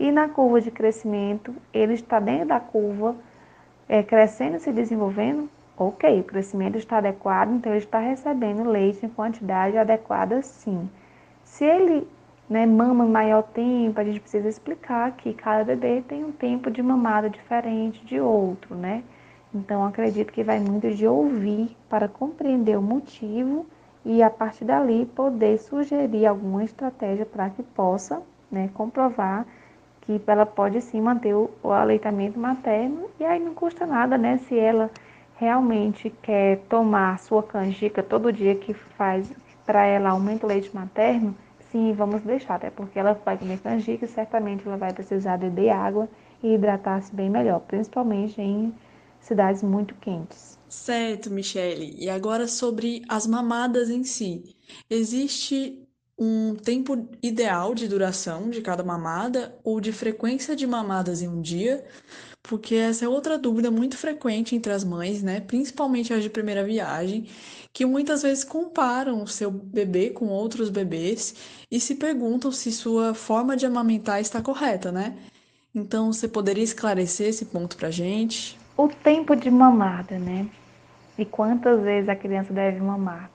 E 0.00 0.10
na 0.10 0.28
curva 0.28 0.60
de 0.62 0.70
crescimento, 0.70 1.54
ele 1.74 1.92
está 1.92 2.18
dentro 2.18 2.48
da 2.48 2.60
curva, 2.60 3.14
é, 3.86 4.02
crescendo 4.02 4.56
e 4.56 4.60
se 4.60 4.72
desenvolvendo. 4.72 5.50
Ok, 5.80 6.20
o 6.20 6.24
crescimento 6.24 6.76
está 6.76 6.98
adequado, 6.98 7.52
então 7.52 7.70
ele 7.72 7.84
está 7.84 8.00
recebendo 8.00 8.68
leite 8.68 9.06
em 9.06 9.08
quantidade 9.08 9.78
adequada, 9.78 10.42
sim. 10.42 10.90
Se 11.44 11.64
ele 11.64 12.04
né, 12.50 12.66
mama 12.66 13.04
maior 13.06 13.42
tempo, 13.42 14.00
a 14.00 14.04
gente 14.04 14.20
precisa 14.20 14.48
explicar 14.48 15.12
que 15.12 15.32
cada 15.34 15.62
bebê 15.62 16.02
tem 16.02 16.24
um 16.24 16.32
tempo 16.32 16.68
de 16.68 16.82
mamada 16.82 17.30
diferente 17.30 18.04
de 18.04 18.18
outro, 18.18 18.74
né? 18.74 19.04
Então 19.54 19.84
acredito 19.84 20.32
que 20.32 20.42
vai 20.42 20.58
muito 20.58 20.90
de 20.90 21.06
ouvir 21.06 21.76
para 21.88 22.08
compreender 22.08 22.76
o 22.76 22.82
motivo 22.82 23.64
e 24.04 24.22
a 24.22 24.30
partir 24.30 24.64
dali 24.64 25.06
poder 25.06 25.58
sugerir 25.58 26.26
alguma 26.26 26.64
estratégia 26.64 27.24
para 27.24 27.50
que 27.50 27.62
possa 27.62 28.20
né, 28.50 28.68
comprovar 28.74 29.46
que 30.00 30.20
ela 30.26 30.46
pode 30.46 30.80
sim 30.80 31.00
manter 31.00 31.34
o, 31.34 31.50
o 31.62 31.70
aleitamento 31.70 32.38
materno 32.38 33.10
e 33.20 33.24
aí 33.24 33.38
não 33.38 33.54
custa 33.54 33.86
nada, 33.86 34.18
né? 34.18 34.38
Se 34.38 34.58
ela 34.58 34.90
realmente 35.38 36.10
quer 36.22 36.58
tomar 36.68 37.18
sua 37.18 37.42
canjica 37.42 38.02
todo 38.02 38.32
dia 38.32 38.54
que 38.54 38.74
faz 38.74 39.30
para 39.64 39.86
ela 39.86 40.10
aumenta 40.10 40.46
o 40.46 40.48
leite 40.48 40.74
materno, 40.74 41.36
sim, 41.70 41.92
vamos 41.92 42.22
deixar, 42.22 42.54
até 42.54 42.70
porque 42.70 42.98
ela 42.98 43.12
vai 43.24 43.36
comer 43.36 43.58
canjica 43.58 44.04
e 44.04 44.08
certamente 44.08 44.66
ela 44.66 44.76
vai 44.76 44.92
precisar 44.92 45.36
beber 45.36 45.70
água 45.70 46.08
e 46.42 46.54
hidratar-se 46.54 47.14
bem 47.14 47.28
melhor, 47.28 47.60
principalmente 47.60 48.40
em 48.40 48.74
cidades 49.20 49.62
muito 49.62 49.94
quentes. 49.96 50.58
Certo, 50.68 51.30
Michele. 51.30 51.94
E 51.98 52.08
agora 52.08 52.46
sobre 52.48 53.02
as 53.08 53.26
mamadas 53.26 53.90
em 53.90 54.04
si. 54.04 54.56
Existe 54.88 55.86
um 56.18 56.56
tempo 56.56 57.08
ideal 57.22 57.74
de 57.74 57.86
duração 57.86 58.50
de 58.50 58.60
cada 58.60 58.82
mamada 58.82 59.56
ou 59.62 59.80
de 59.80 59.92
frequência 59.92 60.56
de 60.56 60.66
mamadas 60.66 61.22
em 61.22 61.28
um 61.28 61.40
dia? 61.40 61.84
Porque 62.48 62.74
essa 62.76 63.04
é 63.04 63.08
outra 63.08 63.36
dúvida 63.36 63.70
muito 63.70 63.98
frequente 63.98 64.56
entre 64.56 64.72
as 64.72 64.82
mães, 64.82 65.22
né? 65.22 65.38
Principalmente 65.38 66.14
as 66.14 66.22
de 66.22 66.30
primeira 66.30 66.64
viagem, 66.64 67.26
que 67.74 67.84
muitas 67.84 68.22
vezes 68.22 68.42
comparam 68.42 69.22
o 69.22 69.28
seu 69.28 69.50
bebê 69.50 70.08
com 70.08 70.28
outros 70.28 70.70
bebês 70.70 71.34
e 71.70 71.78
se 71.78 71.96
perguntam 71.96 72.50
se 72.50 72.72
sua 72.72 73.12
forma 73.12 73.54
de 73.54 73.66
amamentar 73.66 74.18
está 74.18 74.40
correta, 74.40 74.90
né? 74.90 75.14
Então, 75.74 76.10
você 76.10 76.26
poderia 76.26 76.64
esclarecer 76.64 77.28
esse 77.28 77.44
ponto 77.44 77.76
pra 77.76 77.90
gente? 77.90 78.58
O 78.78 78.88
tempo 78.88 79.36
de 79.36 79.50
mamada, 79.50 80.18
né? 80.18 80.48
E 81.18 81.26
quantas 81.26 81.82
vezes 81.82 82.08
a 82.08 82.16
criança 82.16 82.50
deve 82.50 82.80
mamar? 82.80 83.30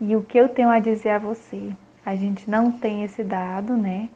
E 0.00 0.14
o 0.14 0.22
que 0.22 0.38
eu 0.38 0.48
tenho 0.48 0.68
a 0.68 0.78
dizer 0.78 1.10
a 1.10 1.18
você? 1.18 1.72
A 2.06 2.14
gente 2.14 2.48
não 2.48 2.70
tem 2.70 3.02
esse 3.02 3.24
dado, 3.24 3.76
né? 3.76 4.08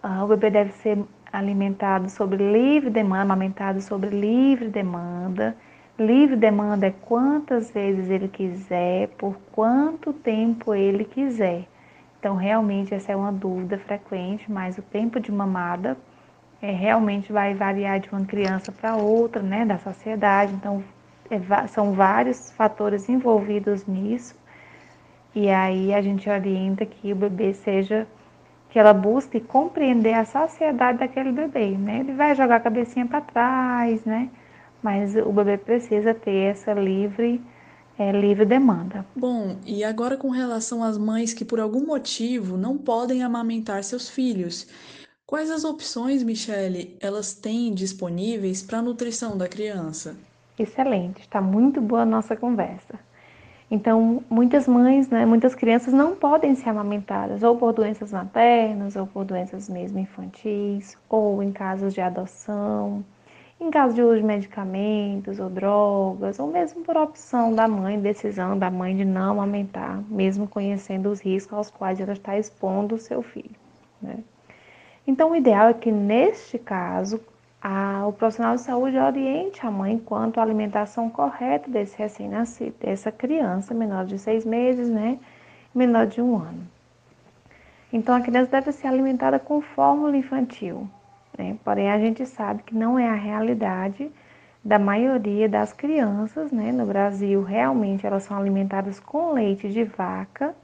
Ah, 0.00 0.24
o 0.24 0.28
bebê 0.28 0.48
deve 0.48 0.72
ser 0.74 0.98
alimentado 1.32 2.10
sobre 2.10 2.36
livre 2.36 2.90
demanda, 2.90 3.22
amamentado 3.22 3.80
sobre 3.80 4.10
livre 4.10 4.68
demanda. 4.68 5.56
Livre 5.98 6.36
demanda 6.36 6.86
é 6.86 6.90
quantas 6.90 7.70
vezes 7.70 8.10
ele 8.10 8.28
quiser, 8.28 9.08
por 9.18 9.36
quanto 9.52 10.12
tempo 10.12 10.74
ele 10.74 11.04
quiser. 11.04 11.66
Então, 12.18 12.36
realmente, 12.36 12.94
essa 12.94 13.12
é 13.12 13.16
uma 13.16 13.32
dúvida 13.32 13.78
frequente, 13.78 14.50
mas 14.50 14.78
o 14.78 14.82
tempo 14.82 15.18
de 15.18 15.32
mamada 15.32 15.96
é, 16.60 16.70
realmente 16.70 17.32
vai 17.32 17.54
variar 17.54 17.98
de 17.98 18.08
uma 18.10 18.24
criança 18.24 18.70
para 18.70 18.96
outra, 18.96 19.42
né, 19.42 19.64
da 19.64 19.78
sociedade. 19.78 20.52
Então, 20.54 20.84
é, 21.30 21.66
são 21.66 21.92
vários 21.92 22.52
fatores 22.52 23.08
envolvidos 23.08 23.86
nisso. 23.86 24.36
E 25.34 25.48
aí 25.48 25.94
a 25.94 26.02
gente 26.02 26.28
orienta 26.28 26.84
que 26.84 27.12
o 27.12 27.16
bebê 27.16 27.54
seja 27.54 28.06
que 28.72 28.78
ela 28.78 28.94
busque 28.94 29.38
compreender 29.38 30.14
a 30.14 30.24
saciedade 30.24 30.98
daquele 30.98 31.30
bebê, 31.30 31.76
né? 31.76 32.00
Ele 32.00 32.14
vai 32.14 32.34
jogar 32.34 32.56
a 32.56 32.60
cabecinha 32.60 33.06
para 33.06 33.20
trás, 33.20 34.02
né? 34.06 34.30
Mas 34.82 35.14
o 35.14 35.30
bebê 35.30 35.58
precisa 35.58 36.14
ter 36.14 36.50
essa 36.50 36.72
livre 36.72 37.38
é, 37.98 38.10
livre 38.10 38.46
demanda. 38.46 39.04
Bom, 39.14 39.58
e 39.66 39.84
agora 39.84 40.16
com 40.16 40.30
relação 40.30 40.82
às 40.82 40.96
mães 40.96 41.34
que 41.34 41.44
por 41.44 41.60
algum 41.60 41.84
motivo 41.84 42.56
não 42.56 42.78
podem 42.78 43.22
amamentar 43.22 43.84
seus 43.84 44.08
filhos, 44.08 44.66
quais 45.26 45.50
as 45.50 45.64
opções, 45.64 46.22
Michele, 46.22 46.96
elas 46.98 47.34
têm 47.34 47.74
disponíveis 47.74 48.62
para 48.62 48.78
a 48.78 48.82
nutrição 48.82 49.36
da 49.36 49.46
criança? 49.46 50.16
Excelente, 50.58 51.20
está 51.20 51.42
muito 51.42 51.78
boa 51.78 52.02
a 52.02 52.06
nossa 52.06 52.34
conversa. 52.34 52.98
Então, 53.72 54.22
muitas 54.28 54.68
mães, 54.68 55.08
né, 55.08 55.24
muitas 55.24 55.54
crianças 55.54 55.94
não 55.94 56.14
podem 56.14 56.54
ser 56.54 56.68
amamentadas, 56.68 57.42
ou 57.42 57.56
por 57.56 57.72
doenças 57.72 58.12
maternas, 58.12 58.96
ou 58.96 59.06
por 59.06 59.24
doenças 59.24 59.66
mesmo 59.66 59.98
infantis, 59.98 60.94
ou 61.08 61.42
em 61.42 61.50
casos 61.50 61.94
de 61.94 62.02
adoção, 62.02 63.02
em 63.58 63.70
caso 63.70 63.94
de 63.94 64.02
uso 64.02 64.16
de 64.16 64.22
medicamentos 64.24 65.40
ou 65.40 65.48
drogas, 65.48 66.38
ou 66.38 66.48
mesmo 66.48 66.82
por 66.82 66.98
opção 66.98 67.54
da 67.54 67.66
mãe, 67.66 67.98
decisão 67.98 68.58
da 68.58 68.70
mãe 68.70 68.94
de 68.94 69.06
não 69.06 69.40
amamentar, 69.40 70.02
mesmo 70.06 70.46
conhecendo 70.46 71.08
os 71.08 71.22
riscos 71.22 71.56
aos 71.56 71.70
quais 71.70 71.98
ela 71.98 72.12
está 72.12 72.36
expondo 72.36 72.96
o 72.96 72.98
seu 72.98 73.22
filho. 73.22 73.56
Né? 74.02 74.18
Então, 75.06 75.30
o 75.30 75.34
ideal 75.34 75.68
é 75.68 75.72
que, 75.72 75.90
neste 75.90 76.58
caso, 76.58 77.18
a, 77.62 78.04
o 78.06 78.12
profissional 78.12 78.56
de 78.56 78.62
saúde 78.62 78.98
oriente 78.98 79.64
a 79.64 79.70
mãe 79.70 79.98
quanto 79.98 80.40
à 80.40 80.42
alimentação 80.42 81.08
correta 81.08 81.70
desse 81.70 81.96
recém-nascido, 81.96 82.74
dessa 82.80 83.12
criança 83.12 83.72
menor 83.72 84.04
de 84.04 84.18
seis 84.18 84.44
meses, 84.44 84.88
né, 84.88 85.18
menor 85.74 86.06
de 86.06 86.20
um 86.20 86.36
ano. 86.36 86.66
Então, 87.92 88.14
a 88.16 88.20
criança 88.20 88.50
deve 88.50 88.72
ser 88.72 88.88
alimentada 88.88 89.38
com 89.38 89.60
fórmula 89.60 90.16
infantil, 90.16 90.88
né? 91.38 91.56
porém 91.62 91.90
a 91.90 91.98
gente 91.98 92.24
sabe 92.26 92.62
que 92.62 92.74
não 92.74 92.98
é 92.98 93.08
a 93.08 93.14
realidade 93.14 94.10
da 94.64 94.78
maioria 94.78 95.48
das 95.48 95.72
crianças, 95.72 96.52
né? 96.52 96.70
No 96.70 96.86
Brasil, 96.86 97.42
realmente 97.42 98.06
elas 98.06 98.22
são 98.22 98.38
alimentadas 98.38 99.00
com 99.00 99.32
leite 99.32 99.68
de 99.68 99.84
vaca, 99.84 100.54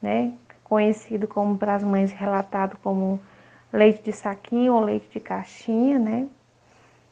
né? 0.00 0.32
Conhecido 0.62 1.26
como 1.26 1.58
para 1.58 1.74
as 1.74 1.82
mães 1.82 2.12
relatado 2.12 2.78
como 2.82 3.20
leite 3.74 4.02
de 4.04 4.12
saquinho 4.12 4.72
ou 4.74 4.80
leite 4.80 5.08
de 5.10 5.20
caixinha, 5.20 5.98
né? 5.98 6.26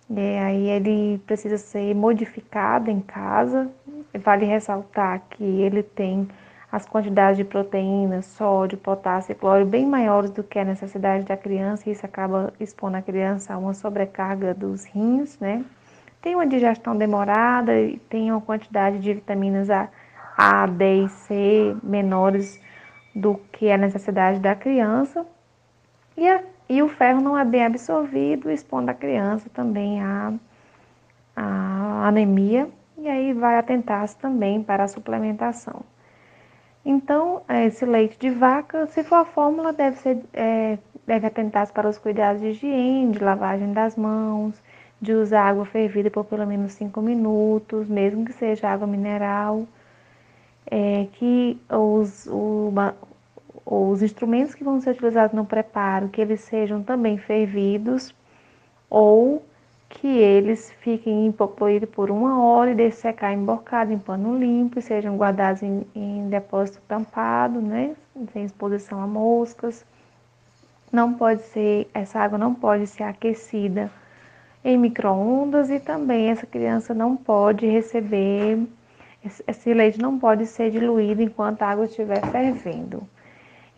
E 0.08 0.38
aí 0.38 0.68
ele 0.68 1.18
precisa 1.26 1.58
ser 1.58 1.94
modificado 1.94 2.90
em 2.90 3.00
casa. 3.00 3.68
Vale 4.22 4.44
ressaltar 4.44 5.22
que 5.30 5.42
ele 5.42 5.82
tem 5.82 6.28
as 6.70 6.86
quantidades 6.86 7.36
de 7.36 7.44
proteínas, 7.44 8.26
sódio, 8.26 8.78
potássio 8.78 9.32
e 9.32 9.34
cloro 9.34 9.66
bem 9.66 9.84
maiores 9.84 10.30
do 10.30 10.42
que 10.42 10.58
a 10.58 10.64
necessidade 10.64 11.24
da 11.24 11.36
criança, 11.36 11.88
e 11.88 11.92
isso 11.92 12.06
acaba 12.06 12.52
expondo 12.58 12.96
a 12.96 13.02
criança 13.02 13.52
a 13.52 13.58
uma 13.58 13.74
sobrecarga 13.74 14.54
dos 14.54 14.84
rins, 14.84 15.38
né? 15.38 15.64
Tem 16.22 16.34
uma 16.34 16.46
digestão 16.46 16.96
demorada 16.96 17.78
e 17.78 17.98
tem 18.08 18.30
uma 18.30 18.40
quantidade 18.40 19.00
de 19.00 19.12
vitaminas 19.12 19.68
A, 19.68 19.88
A, 20.36 20.66
D 20.66 21.04
e 21.04 21.08
C 21.08 21.76
menores 21.82 22.60
do 23.14 23.34
que 23.52 23.70
a 23.70 23.76
necessidade 23.76 24.38
da 24.38 24.54
criança. 24.54 25.26
E, 26.16 26.28
a, 26.28 26.42
e 26.68 26.82
o 26.82 26.88
ferro 26.88 27.20
não 27.20 27.38
é 27.38 27.44
bem 27.44 27.64
absorvido, 27.64 28.50
expondo 28.50 28.90
a 28.90 28.94
criança 28.94 29.48
também 29.50 30.00
a, 30.02 30.32
a 31.36 32.08
anemia 32.08 32.68
e 32.98 33.08
aí 33.08 33.32
vai 33.32 33.58
atentar-se 33.58 34.16
também 34.16 34.62
para 34.62 34.84
a 34.84 34.88
suplementação. 34.88 35.82
Então, 36.84 37.42
esse 37.48 37.84
leite 37.84 38.18
de 38.18 38.30
vaca, 38.30 38.86
se 38.86 39.04
for 39.04 39.16
a 39.16 39.24
fórmula, 39.24 39.72
deve, 39.72 39.96
ser, 39.98 40.22
é, 40.32 40.78
deve 41.06 41.26
atentar-se 41.26 41.72
para 41.72 41.88
os 41.88 41.96
cuidados 41.98 42.40
de 42.40 42.48
higiene, 42.48 43.12
de 43.12 43.18
lavagem 43.20 43.72
das 43.72 43.96
mãos, 43.96 44.60
de 45.00 45.12
usar 45.12 45.48
água 45.48 45.64
fervida 45.64 46.10
por 46.10 46.24
pelo 46.24 46.46
menos 46.46 46.72
5 46.72 47.00
minutos, 47.00 47.88
mesmo 47.88 48.24
que 48.24 48.32
seja 48.32 48.68
água 48.68 48.86
mineral, 48.86 49.66
é, 50.70 51.06
que 51.12 51.60
os, 51.68 52.26
o, 52.26 52.72
os 53.64 54.02
instrumentos 54.02 54.54
que 54.54 54.64
vão 54.64 54.80
ser 54.80 54.90
utilizados 54.90 55.34
no 55.34 55.44
preparo, 55.44 56.08
que 56.08 56.20
eles 56.20 56.40
sejam 56.40 56.82
também 56.82 57.16
fervidos 57.18 58.14
ou 58.90 59.42
que 59.88 60.08
eles 60.08 60.72
fiquem 60.80 61.26
em 61.26 61.32
popoeira 61.32 61.86
por 61.86 62.10
uma 62.10 62.42
hora 62.42 62.70
e 62.70 62.74
deixem 62.74 63.00
secar 63.00 63.32
embocado 63.32 63.92
em 63.92 63.98
pano 63.98 64.38
limpo 64.38 64.78
e 64.78 64.82
sejam 64.82 65.16
guardados 65.16 65.62
em, 65.62 65.86
em 65.94 66.28
depósito 66.28 66.80
tampado, 66.88 67.60
né, 67.60 67.94
sem 68.32 68.44
exposição 68.44 69.00
a 69.00 69.06
moscas. 69.06 69.84
Não 70.90 71.14
pode 71.14 71.42
ser, 71.42 71.90
essa 71.94 72.20
água 72.20 72.38
não 72.38 72.54
pode 72.54 72.86
ser 72.86 73.02
aquecida 73.02 73.90
em 74.64 74.78
microondas 74.78 75.70
e 75.70 75.78
também 75.78 76.28
essa 76.30 76.46
criança 76.46 76.94
não 76.94 77.16
pode 77.16 77.66
receber, 77.66 78.66
esse 79.46 79.72
leite 79.72 79.98
não 79.98 80.18
pode 80.18 80.46
ser 80.46 80.70
diluído 80.70 81.22
enquanto 81.22 81.62
a 81.62 81.68
água 81.68 81.84
estiver 81.84 82.20
fervendo. 82.30 83.06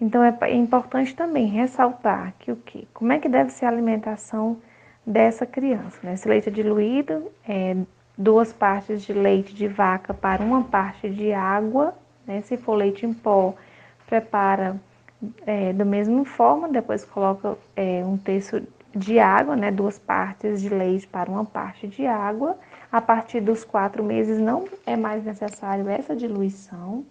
Então 0.00 0.22
é 0.22 0.54
importante 0.54 1.14
também 1.14 1.46
ressaltar 1.46 2.34
que 2.38 2.50
o 2.50 2.56
que, 2.56 2.88
como 2.92 3.12
é 3.12 3.18
que 3.18 3.28
deve 3.28 3.50
ser 3.50 3.66
a 3.66 3.68
alimentação 3.68 4.58
dessa 5.06 5.44
criança. 5.44 5.98
Né? 6.02 6.14
Esse 6.14 6.28
leite 6.28 6.48
é 6.48 6.52
diluído 6.52 7.30
é 7.46 7.76
duas 8.16 8.52
partes 8.52 9.02
de 9.02 9.12
leite 9.12 9.54
de 9.54 9.66
vaca 9.66 10.14
para 10.14 10.42
uma 10.42 10.62
parte 10.62 11.10
de 11.10 11.32
água. 11.32 11.94
Né? 12.26 12.40
Se 12.42 12.56
for 12.56 12.74
leite 12.74 13.04
em 13.04 13.12
pó, 13.12 13.54
prepara 14.06 14.76
é, 15.46 15.72
da 15.72 15.84
mesma 15.84 16.24
forma, 16.24 16.68
depois 16.68 17.04
coloca 17.04 17.56
é, 17.76 18.04
um 18.04 18.16
terço 18.16 18.62
de 18.94 19.18
água, 19.18 19.56
né? 19.56 19.70
duas 19.70 19.98
partes 19.98 20.62
de 20.62 20.68
leite 20.68 21.06
para 21.06 21.30
uma 21.30 21.44
parte 21.44 21.88
de 21.88 22.06
água. 22.06 22.56
A 22.90 23.00
partir 23.00 23.40
dos 23.40 23.64
quatro 23.64 24.04
meses 24.04 24.38
não 24.38 24.68
é 24.86 24.96
mais 24.96 25.24
necessário 25.24 25.88
essa 25.88 26.14
diluição. 26.14 27.04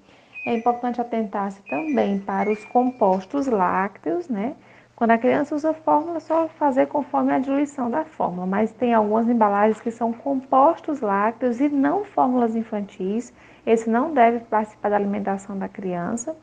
É 0.45 0.53
importante 0.53 0.99
atentar-se 0.99 1.61
também 1.63 2.19
para 2.19 2.51
os 2.51 2.65
compostos 2.65 3.47
lácteos, 3.47 4.27
né? 4.27 4.55
Quando 4.95 5.11
a 5.11 5.17
criança 5.17 5.55
usa 5.55 5.73
fórmula, 5.73 6.19
só 6.19 6.47
fazer 6.47 6.87
conforme 6.87 7.31
a 7.31 7.39
diluição 7.39 7.89
da 7.89 8.03
fórmula, 8.03 8.45
mas 8.45 8.71
tem 8.71 8.93
algumas 8.93 9.27
embalagens 9.27 9.81
que 9.81 9.89
são 9.89 10.13
compostos 10.13 11.01
lácteos 11.01 11.59
e 11.59 11.67
não 11.69 12.05
fórmulas 12.05 12.55
infantis. 12.55 13.33
Esse 13.65 13.89
não 13.89 14.13
deve 14.13 14.39
participar 14.41 14.89
da 14.89 14.97
alimentação 14.97 15.57
da 15.57 15.67
criança. 15.67 16.35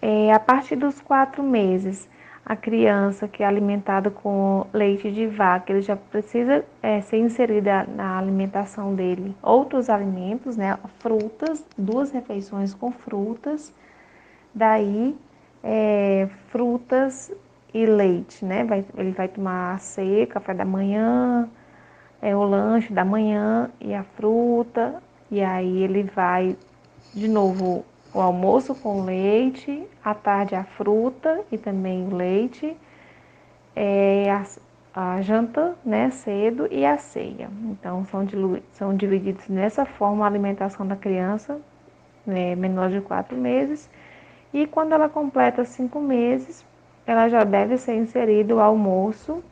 É, 0.00 0.32
a 0.32 0.38
partir 0.38 0.76
dos 0.76 1.00
quatro 1.00 1.42
meses, 1.42 2.08
a 2.48 2.56
criança 2.56 3.28
que 3.28 3.42
é 3.42 3.46
alimentada 3.46 4.10
com 4.10 4.66
leite 4.72 5.12
de 5.12 5.26
vaca, 5.26 5.70
ele 5.70 5.82
já 5.82 5.94
precisa 5.94 6.64
é, 6.82 6.98
ser 7.02 7.18
inserida 7.18 7.84
na 7.84 8.18
alimentação 8.18 8.94
dele 8.94 9.36
outros 9.42 9.90
alimentos, 9.90 10.56
né? 10.56 10.78
Frutas, 10.98 11.62
duas 11.76 12.10
refeições 12.10 12.72
com 12.72 12.90
frutas. 12.90 13.70
Daí 14.54 15.14
é, 15.62 16.26
frutas 16.48 17.30
e 17.74 17.84
leite, 17.84 18.42
né? 18.46 18.64
Vai, 18.64 18.82
ele 18.96 19.10
vai 19.10 19.28
tomar 19.28 19.78
ceia, 19.78 20.26
café 20.26 20.54
da 20.54 20.64
manhã, 20.64 21.46
é, 22.22 22.34
o 22.34 22.44
lanche 22.44 22.94
da 22.94 23.04
manhã 23.04 23.70
e 23.78 23.92
a 23.92 24.02
fruta, 24.02 25.02
e 25.30 25.42
aí 25.42 25.82
ele 25.82 26.04
vai 26.04 26.56
de 27.12 27.28
novo 27.28 27.84
o 28.18 28.20
almoço 28.20 28.74
com 28.74 29.04
leite, 29.04 29.86
à 30.04 30.12
tarde 30.12 30.56
a 30.56 30.64
fruta 30.64 31.40
e 31.52 31.56
também 31.56 32.08
o 32.08 32.16
leite, 32.16 32.76
é, 33.76 34.28
a, 34.28 34.44
a, 34.92 35.22
janta 35.22 35.76
né, 35.84 36.10
cedo 36.10 36.66
e 36.68 36.84
a 36.84 36.98
ceia. 36.98 37.48
Então 37.62 38.04
são, 38.06 38.26
são 38.72 38.96
divididos 38.96 39.48
nessa 39.48 39.84
forma 39.84 40.24
a 40.24 40.26
alimentação 40.26 40.84
da 40.84 40.96
criança, 40.96 41.60
né, 42.26 42.56
menor 42.56 42.90
de 42.90 43.00
quatro 43.00 43.36
meses, 43.36 43.88
e 44.52 44.66
quando 44.66 44.94
ela 44.94 45.08
completa 45.08 45.64
cinco 45.64 46.00
meses, 46.00 46.66
ela 47.06 47.28
já 47.28 47.44
deve 47.44 47.78
ser 47.78 47.94
inserido 47.94 48.56
o 48.56 48.60
almoço. 48.60 49.44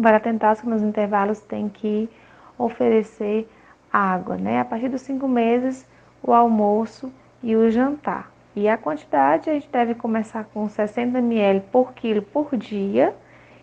Para 0.00 0.20
tentar 0.20 0.54
que 0.56 0.68
nos 0.68 0.82
intervalos 0.82 1.40
tem 1.40 1.66
que 1.68 2.10
oferecer 2.58 3.48
água, 3.90 4.36
né? 4.36 4.60
A 4.60 4.64
partir 4.66 4.88
dos 4.90 5.00
cinco 5.00 5.26
meses, 5.26 5.88
o 6.22 6.32
almoço 6.32 7.10
e 7.42 7.56
o 7.56 7.70
jantar. 7.70 8.32
E 8.54 8.68
a 8.68 8.76
quantidade 8.76 9.48
a 9.48 9.54
gente 9.54 9.68
deve 9.70 9.94
começar 9.94 10.44
com 10.44 10.68
60 10.68 11.18
ml 11.18 11.60
por 11.72 11.92
quilo 11.92 12.22
por 12.22 12.56
dia 12.56 13.14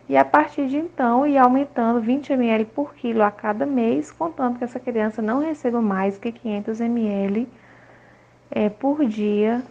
e 0.09 0.15
a 0.15 0.23
partir 0.23 0.67
de 0.67 0.77
então 0.77 1.27
ir 1.27 1.37
aumentando 1.37 1.99
20 1.99 2.31
ml 2.31 2.65
por 2.65 2.95
quilo 2.95 3.21
a 3.21 3.29
cada 3.29 3.65
mês, 3.65 4.11
contando 4.11 4.57
que 4.57 4.63
essa 4.63 4.79
criança 4.79 5.21
não 5.21 5.39
receba 5.39 5.81
mais 5.81 6.17
que 6.17 6.31
500 6.31 6.79
ml 6.79 7.47
é, 8.49 8.69
por 8.69 9.05
dia 9.05 9.61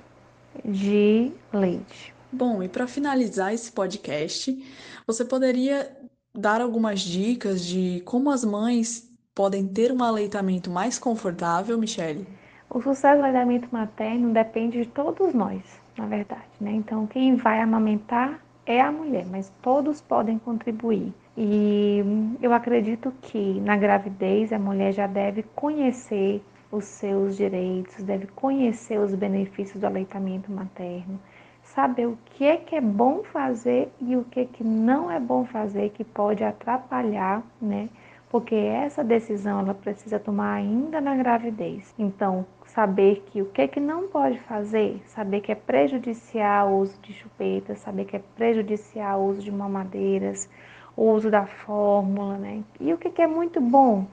de 0.63 1.33
leite. 1.53 2.15
Bom, 2.31 2.63
e 2.63 2.69
para 2.69 2.87
finalizar 2.87 3.55
esse 3.55 3.73
podcast, 3.73 4.63
você 5.07 5.25
poderia 5.25 5.91
dar 6.35 6.61
algumas 6.61 7.01
dicas 7.01 7.65
de 7.65 8.03
como 8.05 8.31
as 8.31 8.45
mães 8.45 9.11
podem 9.35 9.67
ter 9.67 9.91
um 9.91 10.03
aleitamento 10.03 10.71
mais 10.71 10.99
confortável, 10.99 11.79
Michele? 11.79 12.27
O 12.77 12.83
sucesso 12.83 13.17
do 13.17 13.25
aleitamento 13.25 13.69
materno 13.73 14.35
depende 14.35 14.83
de 14.83 14.87
todos 14.91 15.33
nós, 15.33 15.81
na 15.97 16.05
verdade, 16.05 16.43
né? 16.61 16.73
Então, 16.73 17.07
quem 17.07 17.35
vai 17.35 17.59
amamentar 17.59 18.39
é 18.67 18.83
a 18.83 18.93
mulher, 18.93 19.25
mas 19.31 19.51
todos 19.63 20.03
podem 20.03 20.39
contribuir. 20.39 21.11
E 21.39 22.03
eu 22.43 22.53
acredito 22.53 23.15
que 23.23 23.59
na 23.61 23.79
gravidez 23.79 24.53
a 24.53 24.59
mulher 24.59 24.93
já 24.93 25.07
deve 25.07 25.43
conhecer 25.55 26.45
os 26.71 26.85
seus 26.85 27.39
direitos, 27.39 28.03
deve 28.03 28.27
conhecer 28.27 28.99
os 28.99 29.15
benefícios 29.15 29.81
do 29.81 29.87
aleitamento 29.87 30.53
materno, 30.53 31.19
saber 31.63 32.07
o 32.07 32.19
que 32.27 32.45
é 32.45 32.59
que 32.59 32.77
é 32.77 32.81
bom 32.83 33.23
fazer 33.25 33.91
e 34.03 34.17
o 34.17 34.25
que 34.25 34.41
é 34.41 34.45
que 34.45 34.63
não 34.63 35.11
é 35.11 35.19
bom 35.19 35.47
fazer 35.47 35.89
que 35.95 36.05
pode 36.05 36.45
atrapalhar, 36.45 37.43
né? 37.59 37.89
Porque 38.29 38.55
essa 38.55 39.03
decisão 39.03 39.61
ela 39.61 39.73
precisa 39.73 40.19
tomar 40.19 40.53
ainda 40.53 41.01
na 41.01 41.17
gravidez. 41.17 41.95
Então, 41.99 42.45
saber 42.77 43.25
que 43.25 43.41
o 43.41 43.47
que 43.47 43.63
é 43.63 43.67
que 43.67 43.81
não 43.81 44.07
pode 44.07 44.39
fazer, 44.41 45.03
saber 45.07 45.41
que 45.41 45.51
é 45.51 45.55
prejudicial 45.55 46.69
o 46.69 46.81
uso 46.81 47.01
de 47.01 47.15
chupetas, 47.15 47.79
saber 47.79 48.05
que 48.05 48.17
é 48.17 48.23
prejudicial 48.37 49.19
o 49.19 49.31
uso 49.31 49.41
de 49.41 49.51
mamadeiras, 49.51 50.47
o 50.95 51.11
uso 51.11 51.31
da 51.31 51.47
fórmula, 51.47 52.37
né? 52.37 52.63
E 52.79 52.93
o 52.93 52.99
que, 52.99 53.09
que 53.09 53.23
é 53.23 53.27
muito 53.27 53.63
bom, 53.63 54.07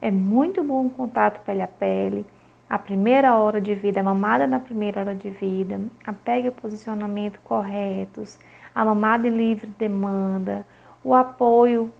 é 0.00 0.10
muito 0.10 0.64
bom 0.64 0.86
o 0.86 0.90
contato 0.90 1.44
pele 1.44 1.60
a 1.60 1.68
pele, 1.68 2.24
a 2.70 2.78
primeira 2.78 3.36
hora 3.36 3.60
de 3.60 3.74
vida, 3.74 4.00
a 4.00 4.02
mamada 4.02 4.46
na 4.46 4.60
primeira 4.60 5.02
hora 5.02 5.14
de 5.14 5.28
vida, 5.28 5.78
a 6.06 6.12
pega 6.14 6.48
e 6.48 6.50
posicionamento 6.50 7.38
corretos, 7.44 8.38
a 8.74 8.82
mamada 8.82 9.28
em 9.28 9.30
livre 9.30 9.66
demanda, 9.78 10.66
o 11.06 11.14
apoio, 11.14 11.92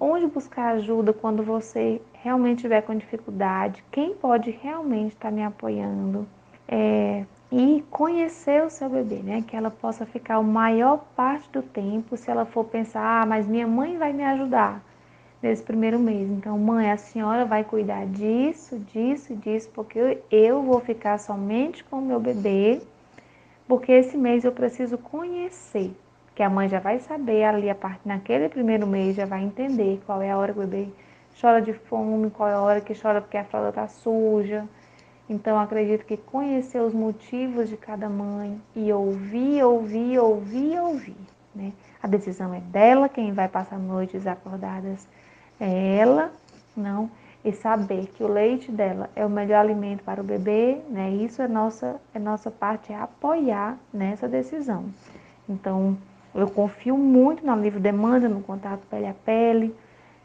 onde 0.00 0.26
buscar 0.26 0.76
ajuda 0.76 1.12
quando 1.12 1.42
você 1.42 2.00
realmente 2.14 2.56
estiver 2.56 2.80
com 2.80 2.94
dificuldade, 2.94 3.84
quem 3.92 4.14
pode 4.14 4.50
realmente 4.50 5.12
estar 5.12 5.30
me 5.30 5.44
apoiando. 5.44 6.26
É, 6.66 7.26
e 7.52 7.84
conhecer 7.90 8.64
o 8.64 8.70
seu 8.70 8.88
bebê, 8.88 9.16
né? 9.16 9.44
Que 9.46 9.54
ela 9.54 9.70
possa 9.70 10.06
ficar 10.06 10.36
a 10.36 10.42
maior 10.42 11.04
parte 11.14 11.46
do 11.50 11.60
tempo, 11.62 12.16
se 12.16 12.30
ela 12.30 12.46
for 12.46 12.64
pensar, 12.64 13.20
ah, 13.20 13.26
mas 13.26 13.46
minha 13.46 13.66
mãe 13.66 13.98
vai 13.98 14.14
me 14.14 14.24
ajudar 14.24 14.82
nesse 15.42 15.62
primeiro 15.62 15.98
mês. 15.98 16.30
Então, 16.30 16.58
mãe, 16.58 16.90
a 16.90 16.96
senhora 16.96 17.44
vai 17.44 17.64
cuidar 17.64 18.06
disso, 18.06 18.78
disso, 18.78 19.36
disso, 19.36 19.68
porque 19.74 20.22
eu 20.30 20.62
vou 20.62 20.80
ficar 20.80 21.18
somente 21.18 21.84
com 21.84 21.98
o 21.98 22.02
meu 22.02 22.18
bebê, 22.18 22.80
porque 23.66 23.92
esse 23.92 24.16
mês 24.16 24.42
eu 24.42 24.52
preciso 24.52 24.96
conhecer, 24.96 25.92
que 26.38 26.42
a 26.44 26.48
mãe 26.48 26.68
já 26.68 26.78
vai 26.78 27.00
saber 27.00 27.42
ali 27.42 27.68
a 27.68 27.74
parte 27.74 28.02
naquele 28.04 28.48
primeiro 28.48 28.86
mês 28.86 29.16
já 29.16 29.26
vai 29.26 29.42
entender 29.42 30.00
qual 30.06 30.22
é 30.22 30.30
a 30.30 30.38
hora 30.38 30.52
que 30.52 30.60
o 30.60 30.62
bebê 30.62 30.88
chora 31.40 31.60
de 31.60 31.72
fome, 31.72 32.30
qual 32.30 32.48
é 32.48 32.52
a 32.52 32.60
hora 32.60 32.80
que 32.80 32.94
chora 32.94 33.20
porque 33.20 33.36
a 33.36 33.42
fralda 33.42 33.70
está 33.70 33.88
suja. 33.88 34.64
Então, 35.28 35.58
acredito 35.58 36.04
que 36.04 36.16
conhecer 36.16 36.80
os 36.80 36.94
motivos 36.94 37.68
de 37.68 37.76
cada 37.76 38.08
mãe 38.08 38.56
e 38.76 38.92
ouvir, 38.92 39.64
ouvir, 39.64 40.20
ouvir, 40.20 40.78
ouvir. 40.78 41.16
Né? 41.52 41.72
A 42.00 42.06
decisão 42.06 42.54
é 42.54 42.60
dela, 42.60 43.08
quem 43.08 43.32
vai 43.32 43.48
passar 43.48 43.76
noites 43.76 44.24
acordadas 44.24 45.08
é 45.58 45.96
ela, 45.96 46.30
não, 46.76 47.10
e 47.44 47.52
saber 47.52 48.06
que 48.14 48.22
o 48.22 48.28
leite 48.28 48.70
dela 48.70 49.10
é 49.16 49.26
o 49.26 49.30
melhor 49.30 49.58
alimento 49.58 50.04
para 50.04 50.20
o 50.20 50.24
bebê, 50.24 50.78
né? 50.88 51.10
Isso 51.10 51.42
é 51.42 51.48
nossa, 51.48 52.00
é 52.14 52.18
nossa 52.20 52.48
parte, 52.48 52.92
é 52.92 52.96
apoiar 52.96 53.76
nessa 53.92 54.28
decisão. 54.28 54.84
Então, 55.48 55.98
eu 56.34 56.48
confio 56.48 56.96
muito 56.96 57.44
no 57.44 57.54
livre 57.60 57.80
demanda, 57.80 58.28
no 58.28 58.40
contato 58.40 58.82
pele 58.90 59.06
a 59.06 59.14
pele, 59.14 59.74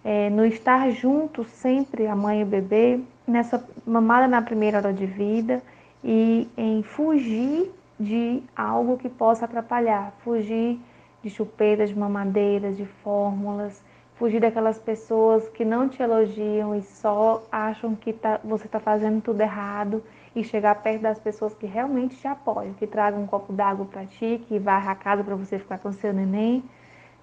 é, 0.04 0.30
no 0.30 0.46
estar 0.46 0.92
junto 0.92 1.44
sempre, 1.44 2.08
a 2.08 2.16
mãe 2.16 2.42
e 2.42 2.44
o 2.44 2.46
bebê, 2.46 3.00
nessa 3.28 3.64
mamada 3.86 4.28
na 4.28 4.42
primeira 4.42 4.78
hora 4.78 4.94
de 4.94 5.06
vida 5.06 5.62
e 6.04 6.48
em 6.58 6.84
fugir 6.84 7.72
de 8.00 8.44
algo 8.56 8.98
que 8.98 9.08
possa 9.08 9.46
atrapalhar, 9.46 10.14
fugir 10.24 10.80
de 11.24 11.30
chupeiras, 11.30 11.90
de 11.90 11.98
mamadeiras, 11.98 12.76
de 12.76 12.86
fórmulas, 12.86 13.82
fugir 14.16 14.42
daquelas 14.42 14.78
pessoas 14.78 15.48
que 15.50 15.64
não 15.64 15.88
te 15.88 16.04
elogiam 16.04 16.76
e 16.76 16.82
só 16.82 17.44
acham 17.52 17.96
que 17.96 18.12
tá, 18.12 18.40
você 18.44 18.66
está 18.66 18.80
fazendo 18.80 19.22
tudo 19.22 19.40
errado 19.42 20.04
e 20.36 20.44
chegar 20.44 20.76
perto 20.82 21.02
das 21.02 21.20
pessoas 21.20 21.54
que 21.54 21.66
realmente 21.66 22.16
te 22.16 22.28
apoiam, 22.28 22.74
que 22.74 22.88
tragam 22.88 23.22
um 23.22 23.28
copo 23.28 23.54
d'água 23.54 23.86
para 23.86 24.06
ti, 24.06 24.42
que 24.48 24.58
varra 24.58 24.92
a 24.92 24.96
casa 24.96 25.24
para 25.24 25.36
você 25.36 25.60
ficar 25.60 25.78
com 25.78 25.92
seu 25.92 26.12
neném, 26.12 26.64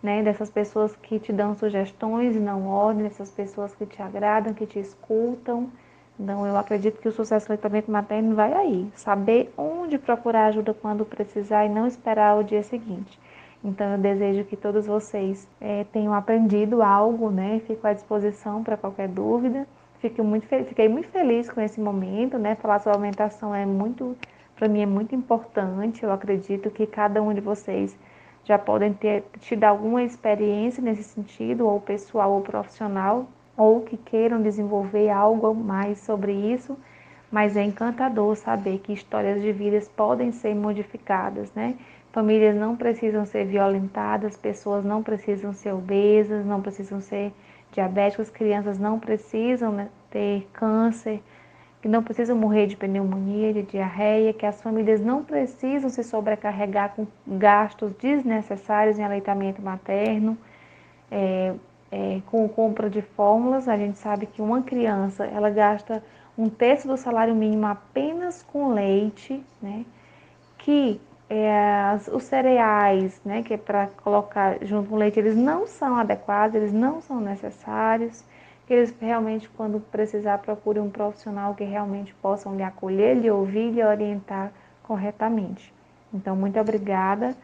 né? 0.02 0.22
Dessas 0.22 0.50
pessoas 0.50 0.94
que 0.96 1.18
te 1.18 1.32
dão 1.32 1.54
sugestões 1.54 2.36
e 2.36 2.38
não 2.38 2.66
ordem, 2.66 3.04
dessas 3.04 3.30
pessoas 3.30 3.74
que 3.74 3.84
te 3.84 4.00
agradam, 4.00 4.54
que 4.54 4.66
te 4.66 4.78
escutam. 4.78 5.70
Então, 6.18 6.46
eu 6.46 6.56
acredito 6.56 7.00
que 7.00 7.08
o 7.08 7.12
sucesso 7.12 7.46
do 7.46 7.50
leitamento 7.50 7.90
materno 7.90 8.34
vai 8.34 8.52
aí. 8.52 8.90
Saber 8.94 9.52
onde 9.56 9.98
procurar 9.98 10.46
ajuda 10.46 10.74
quando 10.74 11.04
precisar 11.04 11.64
e 11.64 11.68
não 11.68 11.86
esperar 11.86 12.38
o 12.38 12.44
dia 12.44 12.62
seguinte. 12.62 13.18
Então, 13.64 13.92
eu 13.92 13.98
desejo 13.98 14.44
que 14.44 14.56
todos 14.56 14.86
vocês 14.86 15.48
é, 15.60 15.84
tenham 15.84 16.14
aprendido 16.14 16.82
algo, 16.82 17.30
né? 17.30 17.60
Fico 17.66 17.86
à 17.86 17.92
disposição 17.92 18.62
para 18.62 18.76
qualquer 18.76 19.08
dúvida. 19.08 19.66
Fiquei 20.00 20.24
muito, 20.24 20.46
fiquei 20.46 20.88
muito 20.88 21.08
feliz 21.08 21.50
com 21.50 21.60
esse 21.60 21.78
momento, 21.78 22.38
né? 22.38 22.54
Falar 22.54 22.78
sobre 22.78 22.96
alimentação 22.96 23.54
é 23.54 23.66
muito, 23.66 24.16
para 24.56 24.66
mim 24.66 24.80
é 24.80 24.86
muito 24.86 25.14
importante. 25.14 26.02
Eu 26.02 26.10
acredito 26.10 26.70
que 26.70 26.86
cada 26.86 27.22
um 27.22 27.34
de 27.34 27.40
vocês 27.42 27.94
já 28.42 28.58
podem 28.58 28.94
ter 28.94 29.24
tido 29.40 29.64
alguma 29.64 30.02
experiência 30.02 30.82
nesse 30.82 31.02
sentido, 31.02 31.68
ou 31.68 31.78
pessoal 31.80 32.32
ou 32.32 32.40
profissional, 32.40 33.26
ou 33.56 33.82
que 33.82 33.98
queiram 33.98 34.40
desenvolver 34.40 35.10
algo 35.10 35.54
mais 35.54 35.98
sobre 35.98 36.32
isso. 36.32 36.78
Mas 37.30 37.54
é 37.54 37.62
encantador 37.62 38.34
saber 38.36 38.78
que 38.78 38.94
histórias 38.94 39.42
de 39.42 39.52
vidas 39.52 39.86
podem 39.86 40.32
ser 40.32 40.54
modificadas, 40.54 41.52
né? 41.52 41.76
Famílias 42.10 42.56
não 42.56 42.74
precisam 42.74 43.26
ser 43.26 43.44
violentadas, 43.44 44.36
pessoas 44.36 44.82
não 44.82 45.02
precisam 45.02 45.52
ser 45.52 45.72
obesas, 45.72 46.44
não 46.44 46.60
precisam 46.60 47.00
ser 47.00 47.32
diabéticos, 47.72 48.30
crianças 48.30 48.78
não 48.78 48.98
precisam 48.98 49.72
né, 49.72 49.88
ter 50.10 50.48
câncer, 50.52 51.22
que 51.80 51.88
não 51.88 52.02
precisam 52.02 52.36
morrer 52.36 52.66
de 52.66 52.76
pneumonia, 52.76 53.54
de 53.54 53.62
diarreia, 53.62 54.32
que 54.32 54.44
as 54.44 54.60
famílias 54.60 55.00
não 55.00 55.24
precisam 55.24 55.88
se 55.88 56.02
sobrecarregar 56.04 56.94
com 56.94 57.06
gastos 57.26 57.92
desnecessários 57.94 58.98
em 58.98 59.04
aleitamento 59.04 59.62
materno, 59.62 60.36
é, 61.10 61.54
é, 61.90 62.20
com 62.26 62.46
compra 62.48 62.90
de 62.90 63.00
fórmulas. 63.00 63.66
A 63.66 63.76
gente 63.76 63.98
sabe 63.98 64.26
que 64.26 64.42
uma 64.42 64.62
criança 64.62 65.24
ela 65.24 65.48
gasta 65.48 66.02
um 66.36 66.48
terço 66.48 66.86
do 66.86 66.96
salário 66.96 67.34
mínimo 67.34 67.66
apenas 67.66 68.42
com 68.42 68.72
leite, 68.72 69.42
né? 69.60 69.84
Que 70.58 71.00
é, 71.30 71.96
os 72.12 72.24
cereais, 72.24 73.20
né, 73.24 73.44
que 73.44 73.54
é 73.54 73.56
para 73.56 73.86
colocar 74.02 74.58
junto 74.62 74.88
com 74.88 74.96
o 74.96 74.98
leite, 74.98 75.20
eles 75.20 75.36
não 75.36 75.64
são 75.64 75.96
adequados, 75.96 76.56
eles 76.56 76.72
não 76.72 77.00
são 77.00 77.20
necessários, 77.20 78.24
que 78.66 78.74
eles 78.74 78.92
realmente, 79.00 79.48
quando 79.50 79.78
precisar, 79.78 80.38
procurem 80.38 80.82
um 80.82 80.90
profissional 80.90 81.54
que 81.54 81.62
realmente 81.62 82.12
possam 82.20 82.56
lhe 82.56 82.64
acolher, 82.64 83.16
lhe 83.16 83.30
ouvir 83.30 83.70
lhe 83.70 83.82
orientar 83.82 84.52
corretamente. 84.82 85.72
Então, 86.12 86.34
muito 86.34 86.58
obrigada 86.58 87.36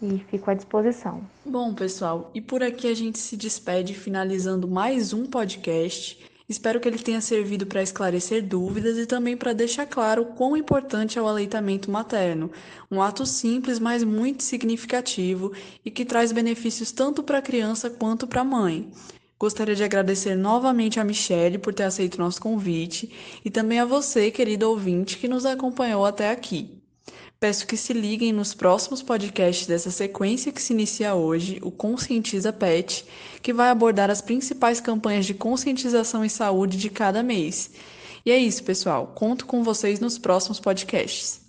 e 0.00 0.18
fico 0.30 0.48
à 0.48 0.54
disposição. 0.54 1.20
Bom, 1.44 1.74
pessoal, 1.74 2.30
e 2.32 2.40
por 2.40 2.62
aqui 2.62 2.86
a 2.86 2.94
gente 2.94 3.18
se 3.18 3.36
despede 3.36 3.92
finalizando 3.92 4.68
mais 4.68 5.12
um 5.12 5.26
podcast. 5.26 6.31
Espero 6.48 6.80
que 6.80 6.88
ele 6.88 6.98
tenha 6.98 7.20
servido 7.20 7.66
para 7.66 7.82
esclarecer 7.82 8.42
dúvidas 8.42 8.98
e 8.98 9.06
também 9.06 9.36
para 9.36 9.52
deixar 9.52 9.86
claro 9.86 10.26
quão 10.36 10.56
importante 10.56 11.18
é 11.18 11.22
o 11.22 11.28
aleitamento 11.28 11.90
materno, 11.90 12.50
um 12.90 13.00
ato 13.00 13.24
simples, 13.24 13.78
mas 13.78 14.02
muito 14.02 14.42
significativo 14.42 15.52
e 15.84 15.90
que 15.90 16.04
traz 16.04 16.32
benefícios 16.32 16.90
tanto 16.92 17.22
para 17.22 17.38
a 17.38 17.42
criança 17.42 17.88
quanto 17.88 18.26
para 18.26 18.40
a 18.40 18.44
mãe. 18.44 18.90
Gostaria 19.38 19.74
de 19.74 19.82
agradecer 19.82 20.36
novamente 20.36 21.00
a 21.00 21.04
Michelle 21.04 21.58
por 21.58 21.74
ter 21.74 21.84
aceito 21.84 22.18
nosso 22.18 22.40
convite 22.40 23.40
e 23.44 23.50
também 23.50 23.80
a 23.80 23.84
você, 23.84 24.30
querido 24.30 24.68
ouvinte, 24.68 25.18
que 25.18 25.26
nos 25.26 25.44
acompanhou 25.44 26.04
até 26.04 26.30
aqui. 26.30 26.81
Peço 27.42 27.66
que 27.66 27.76
se 27.76 27.92
liguem 27.92 28.32
nos 28.32 28.54
próximos 28.54 29.02
podcasts 29.02 29.66
dessa 29.66 29.90
sequência 29.90 30.52
que 30.52 30.62
se 30.62 30.72
inicia 30.72 31.16
hoje, 31.16 31.58
o 31.60 31.72
Conscientiza 31.72 32.52
Pet, 32.52 33.04
que 33.42 33.52
vai 33.52 33.68
abordar 33.68 34.08
as 34.10 34.20
principais 34.20 34.80
campanhas 34.80 35.26
de 35.26 35.34
conscientização 35.34 36.24
e 36.24 36.30
saúde 36.30 36.76
de 36.76 36.88
cada 36.88 37.20
mês. 37.20 37.72
E 38.24 38.30
é 38.30 38.38
isso, 38.38 38.62
pessoal. 38.62 39.08
Conto 39.16 39.44
com 39.44 39.64
vocês 39.64 39.98
nos 39.98 40.18
próximos 40.18 40.60
podcasts. 40.60 41.41